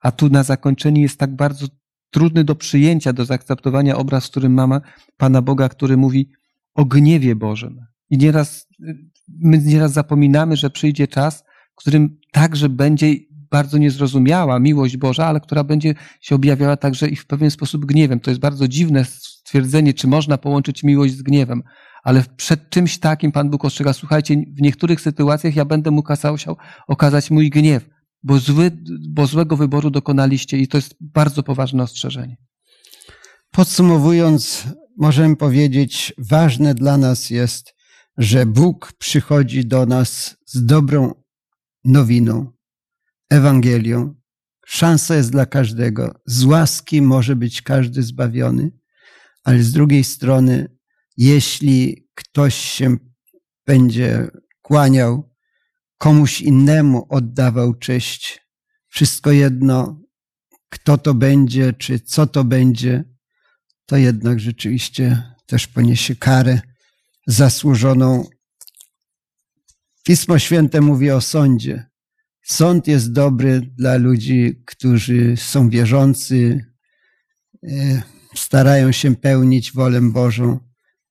a 0.00 0.12
tu 0.12 0.28
na 0.28 0.42
zakończenie 0.42 1.02
jest 1.02 1.18
tak 1.18 1.36
bardzo 1.36 1.66
trudny 2.10 2.44
do 2.44 2.54
przyjęcia, 2.54 3.12
do 3.12 3.24
zaakceptowania 3.24 3.96
obraz, 3.96 4.26
w 4.26 4.30
którym 4.30 4.54
mamy 4.54 4.80
Pana 5.16 5.42
Boga, 5.42 5.68
który 5.68 5.96
mówi 5.96 6.30
o 6.74 6.84
gniewie 6.84 7.36
Bożym. 7.36 7.80
I 8.10 8.18
nieraz, 8.18 8.66
my 9.28 9.58
nieraz 9.58 9.92
zapominamy, 9.92 10.56
że 10.56 10.70
przyjdzie 10.70 11.08
czas, 11.08 11.44
w 11.72 11.76
którym 11.76 12.18
także 12.32 12.68
będzie 12.68 13.14
bardzo 13.50 13.78
niezrozumiała 13.78 14.58
miłość 14.58 14.96
Boża, 14.96 15.26
ale 15.26 15.40
która 15.40 15.64
będzie 15.64 15.94
się 16.20 16.34
objawiała 16.34 16.76
także 16.76 17.08
i 17.08 17.16
w 17.16 17.26
pewien 17.26 17.50
sposób 17.50 17.86
gniewem. 17.86 18.20
To 18.20 18.30
jest 18.30 18.40
bardzo 18.40 18.68
dziwne 18.68 19.04
stwierdzenie, 19.52 19.94
czy 19.94 20.06
można 20.08 20.38
połączyć 20.38 20.82
miłość 20.82 21.16
z 21.16 21.22
gniewem, 21.22 21.62
ale 22.02 22.24
przed 22.36 22.70
czymś 22.70 22.98
takim 22.98 23.32
Pan 23.32 23.50
Bóg 23.50 23.64
ostrzega, 23.64 23.92
słuchajcie, 23.92 24.36
w 24.58 24.60
niektórych 24.60 25.00
sytuacjach 25.00 25.56
ja 25.56 25.64
będę 25.64 25.90
mógł 25.90 26.12
okazać 26.88 27.30
mój 27.30 27.50
gniew, 27.50 27.88
bo, 28.22 28.38
zły, 28.38 28.70
bo 29.10 29.26
złego 29.26 29.56
wyboru 29.56 29.90
dokonaliście 29.90 30.58
i 30.58 30.68
to 30.68 30.78
jest 30.78 30.94
bardzo 31.00 31.42
poważne 31.42 31.82
ostrzeżenie. 31.82 32.36
Podsumowując, 33.50 34.66
możemy 34.98 35.36
powiedzieć, 35.36 36.14
ważne 36.18 36.74
dla 36.74 36.96
nas 36.96 37.30
jest, 37.30 37.74
że 38.18 38.46
Bóg 38.46 38.92
przychodzi 38.98 39.66
do 39.66 39.86
nas 39.86 40.36
z 40.46 40.66
dobrą 40.66 41.14
nowiną, 41.84 42.52
Ewangelią. 43.30 44.14
Szansa 44.66 45.14
jest 45.14 45.32
dla 45.32 45.46
każdego. 45.46 46.14
Z 46.26 46.44
łaski 46.44 47.02
może 47.02 47.36
być 47.36 47.62
każdy 47.62 48.02
zbawiony, 48.02 48.81
ale 49.44 49.62
z 49.62 49.72
drugiej 49.72 50.04
strony, 50.04 50.76
jeśli 51.16 52.08
ktoś 52.14 52.54
się 52.54 52.96
będzie 53.66 54.28
kłaniał, 54.62 55.34
komuś 55.98 56.40
innemu 56.40 57.06
oddawał 57.08 57.74
cześć, 57.74 58.40
wszystko 58.88 59.32
jedno, 59.32 60.02
kto 60.68 60.98
to 60.98 61.14
będzie, 61.14 61.72
czy 61.72 62.00
co 62.00 62.26
to 62.26 62.44
będzie, 62.44 63.04
to 63.86 63.96
jednak 63.96 64.40
rzeczywiście 64.40 65.22
też 65.46 65.66
poniesie 65.66 66.16
karę 66.16 66.60
zasłużoną. 67.26 68.24
Pismo 70.04 70.38
Święte 70.38 70.80
mówi 70.80 71.10
o 71.10 71.20
sądzie. 71.20 71.86
Sąd 72.42 72.86
jest 72.86 73.12
dobry 73.12 73.60
dla 73.60 73.96
ludzi, 73.96 74.62
którzy 74.66 75.36
są 75.36 75.70
wierzący, 75.70 76.66
e, 77.64 78.02
starają 78.34 78.92
się 78.92 79.16
pełnić 79.16 79.72
wolę 79.72 80.00
Bożą, 80.00 80.60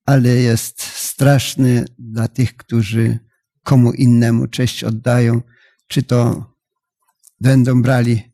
ale 0.06 0.28
jest 0.28 0.82
straszny 0.82 1.84
dla 1.98 2.28
tych, 2.28 2.56
którzy 2.56 3.18
komu 3.62 3.92
innemu 3.92 4.46
cześć 4.46 4.84
oddają, 4.84 5.42
czy 5.88 6.02
to 6.02 6.46
będą 7.40 7.82
brali 7.82 8.32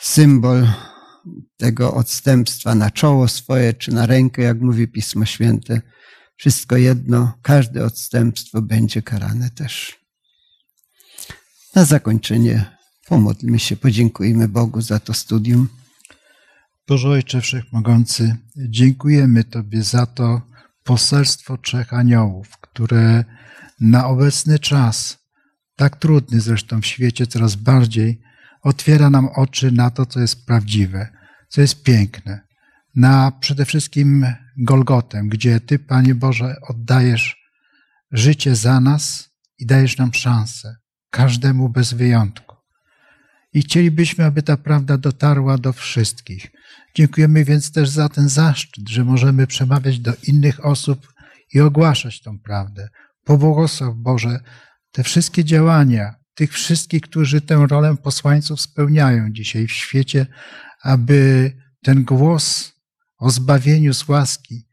symbol 0.00 0.68
tego 1.56 1.94
odstępstwa 1.94 2.74
na 2.74 2.90
czoło 2.90 3.28
swoje, 3.28 3.74
czy 3.74 3.94
na 3.94 4.06
rękę, 4.06 4.42
jak 4.42 4.60
mówi 4.60 4.88
Pismo 4.88 5.24
Święte. 5.24 5.80
Wszystko 6.36 6.76
jedno, 6.76 7.38
każde 7.42 7.84
odstępstwo 7.84 8.62
będzie 8.62 9.02
karane 9.02 9.50
też. 9.50 9.98
Na 11.74 11.84
zakończenie 11.84 12.78
pomodlmy 13.06 13.58
się, 13.58 13.76
podziękujmy 13.76 14.48
Bogu 14.48 14.80
za 14.80 15.00
to 15.00 15.14
studium. 15.14 15.68
Boże 16.88 17.08
Ojcze 17.08 17.40
Wszechmogący, 17.40 18.36
dziękujemy 18.56 19.44
Tobie 19.44 19.82
za 19.82 20.06
to 20.06 20.42
poselstwo 20.84 21.56
trzech 21.56 21.94
aniołów, 21.94 22.58
które 22.60 23.24
na 23.80 24.06
obecny 24.06 24.58
czas, 24.58 25.18
tak 25.76 25.96
trudny 25.96 26.40
zresztą 26.40 26.80
w 26.80 26.86
świecie 26.86 27.26
coraz 27.26 27.54
bardziej, 27.54 28.20
otwiera 28.62 29.10
nam 29.10 29.28
oczy 29.36 29.72
na 29.72 29.90
to, 29.90 30.06
co 30.06 30.20
jest 30.20 30.46
prawdziwe, 30.46 31.08
co 31.48 31.60
jest 31.60 31.82
piękne. 31.82 32.40
Na 32.94 33.32
przede 33.40 33.64
wszystkim 33.64 34.26
Golgotę, 34.58 35.22
gdzie 35.24 35.60
Ty, 35.60 35.78
Panie 35.78 36.14
Boże, 36.14 36.56
oddajesz 36.68 37.36
życie 38.12 38.56
za 38.56 38.80
nas 38.80 39.30
i 39.58 39.66
dajesz 39.66 39.98
nam 39.98 40.14
szansę, 40.14 40.76
każdemu 41.10 41.68
bez 41.68 41.92
wyjątku. 41.92 42.56
I 43.52 43.62
chcielibyśmy, 43.62 44.24
aby 44.24 44.42
ta 44.42 44.56
prawda 44.56 44.98
dotarła 44.98 45.58
do 45.58 45.72
wszystkich. 45.72 46.57
Dziękujemy 46.98 47.44
więc 47.44 47.72
też 47.72 47.88
za 47.88 48.08
ten 48.08 48.28
zaszczyt, 48.28 48.88
że 48.88 49.04
możemy 49.04 49.46
przemawiać 49.46 49.98
do 49.98 50.12
innych 50.22 50.66
osób 50.66 51.12
i 51.54 51.60
ogłaszać 51.60 52.20
tą 52.20 52.38
prawdę. 52.38 52.88
Pobłogosław 53.24 53.94
Boże 53.96 54.40
te 54.92 55.02
wszystkie 55.02 55.44
działania, 55.44 56.14
tych 56.34 56.52
wszystkich, 56.52 57.02
którzy 57.02 57.40
tę 57.40 57.66
rolę 57.70 57.96
posłańców 57.96 58.60
spełniają 58.60 59.32
dzisiaj 59.32 59.66
w 59.66 59.72
świecie, 59.72 60.26
aby 60.82 61.52
ten 61.82 62.04
głos 62.04 62.72
o 63.18 63.30
zbawieniu 63.30 63.94
z 63.94 64.08
łaski, 64.08 64.68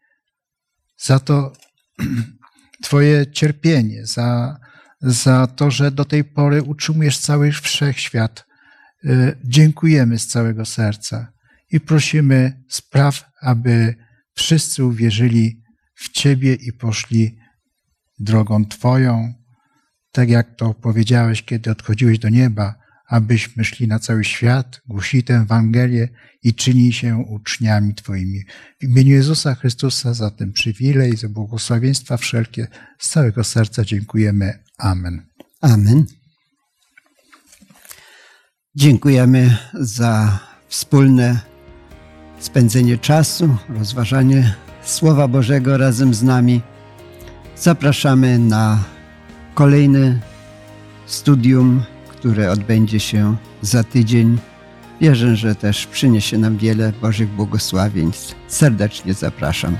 za 0.97 1.19
to 1.19 1.53
Twoje 2.83 3.31
cierpienie, 3.31 4.05
za, 4.05 4.59
za 5.01 5.47
to, 5.47 5.71
że 5.71 5.91
do 5.91 6.05
tej 6.05 6.23
pory 6.23 6.63
utrzymujesz 6.63 7.17
cały 7.17 7.51
wszechświat. 7.51 8.45
Y, 9.05 9.37
dziękujemy 9.43 10.19
z 10.19 10.27
całego 10.27 10.65
serca 10.65 11.34
i 11.75 11.79
prosimy, 11.79 12.63
spraw, 12.69 13.31
aby 13.41 13.95
wszyscy 14.33 14.85
uwierzyli 14.85 15.61
w 15.95 16.09
Ciebie 16.09 16.53
i 16.53 16.73
poszli 16.73 17.37
drogą 18.19 18.65
Twoją, 18.65 19.33
tak 20.11 20.29
jak 20.29 20.55
to 20.55 20.73
powiedziałeś, 20.73 21.43
kiedy 21.43 21.71
odchodziłeś 21.71 22.19
do 22.19 22.29
nieba, 22.29 22.75
abyśmy 23.07 23.63
szli 23.63 23.87
na 23.87 23.99
cały 23.99 24.23
świat, 24.23 24.81
głosili 24.87 25.23
tę 25.23 25.33
Ewangelię 25.33 26.09
i 26.43 26.53
czyni 26.53 26.93
się 26.93 27.17
uczniami 27.17 27.95
Twoimi. 27.95 28.43
W 28.79 28.83
imieniu 28.83 29.11
Jezusa 29.11 29.55
Chrystusa 29.55 30.13
za 30.13 30.31
ten 30.31 30.51
przywilej, 30.51 31.17
za 31.17 31.29
błogosławieństwa 31.29 32.17
wszelkie, 32.17 32.67
z 32.99 33.09
całego 33.09 33.43
serca 33.43 33.85
dziękujemy. 33.85 34.63
Amen. 34.77 35.25
Amen. 35.61 36.05
Dziękujemy 38.75 39.57
za 39.73 40.39
wspólne 40.67 41.54
spędzenie 42.45 42.97
czasu, 42.97 43.57
rozważanie 43.69 44.55
Słowa 44.83 45.27
Bożego 45.27 45.77
razem 45.77 46.13
z 46.13 46.23
nami. 46.23 46.61
Zapraszamy 47.55 48.39
na 48.39 48.79
kolejne 49.53 50.19
studium, 51.05 51.83
które 52.09 52.51
odbędzie 52.51 52.99
się 52.99 53.35
za 53.61 53.83
tydzień. 53.83 54.37
Wierzę, 55.01 55.35
że 55.35 55.55
też 55.55 55.87
przyniesie 55.87 56.37
nam 56.37 56.57
wiele 56.57 56.91
Bożych 57.01 57.29
błogosławieństw. 57.29 58.35
Serdecznie 58.47 59.13
zapraszam. 59.13 59.77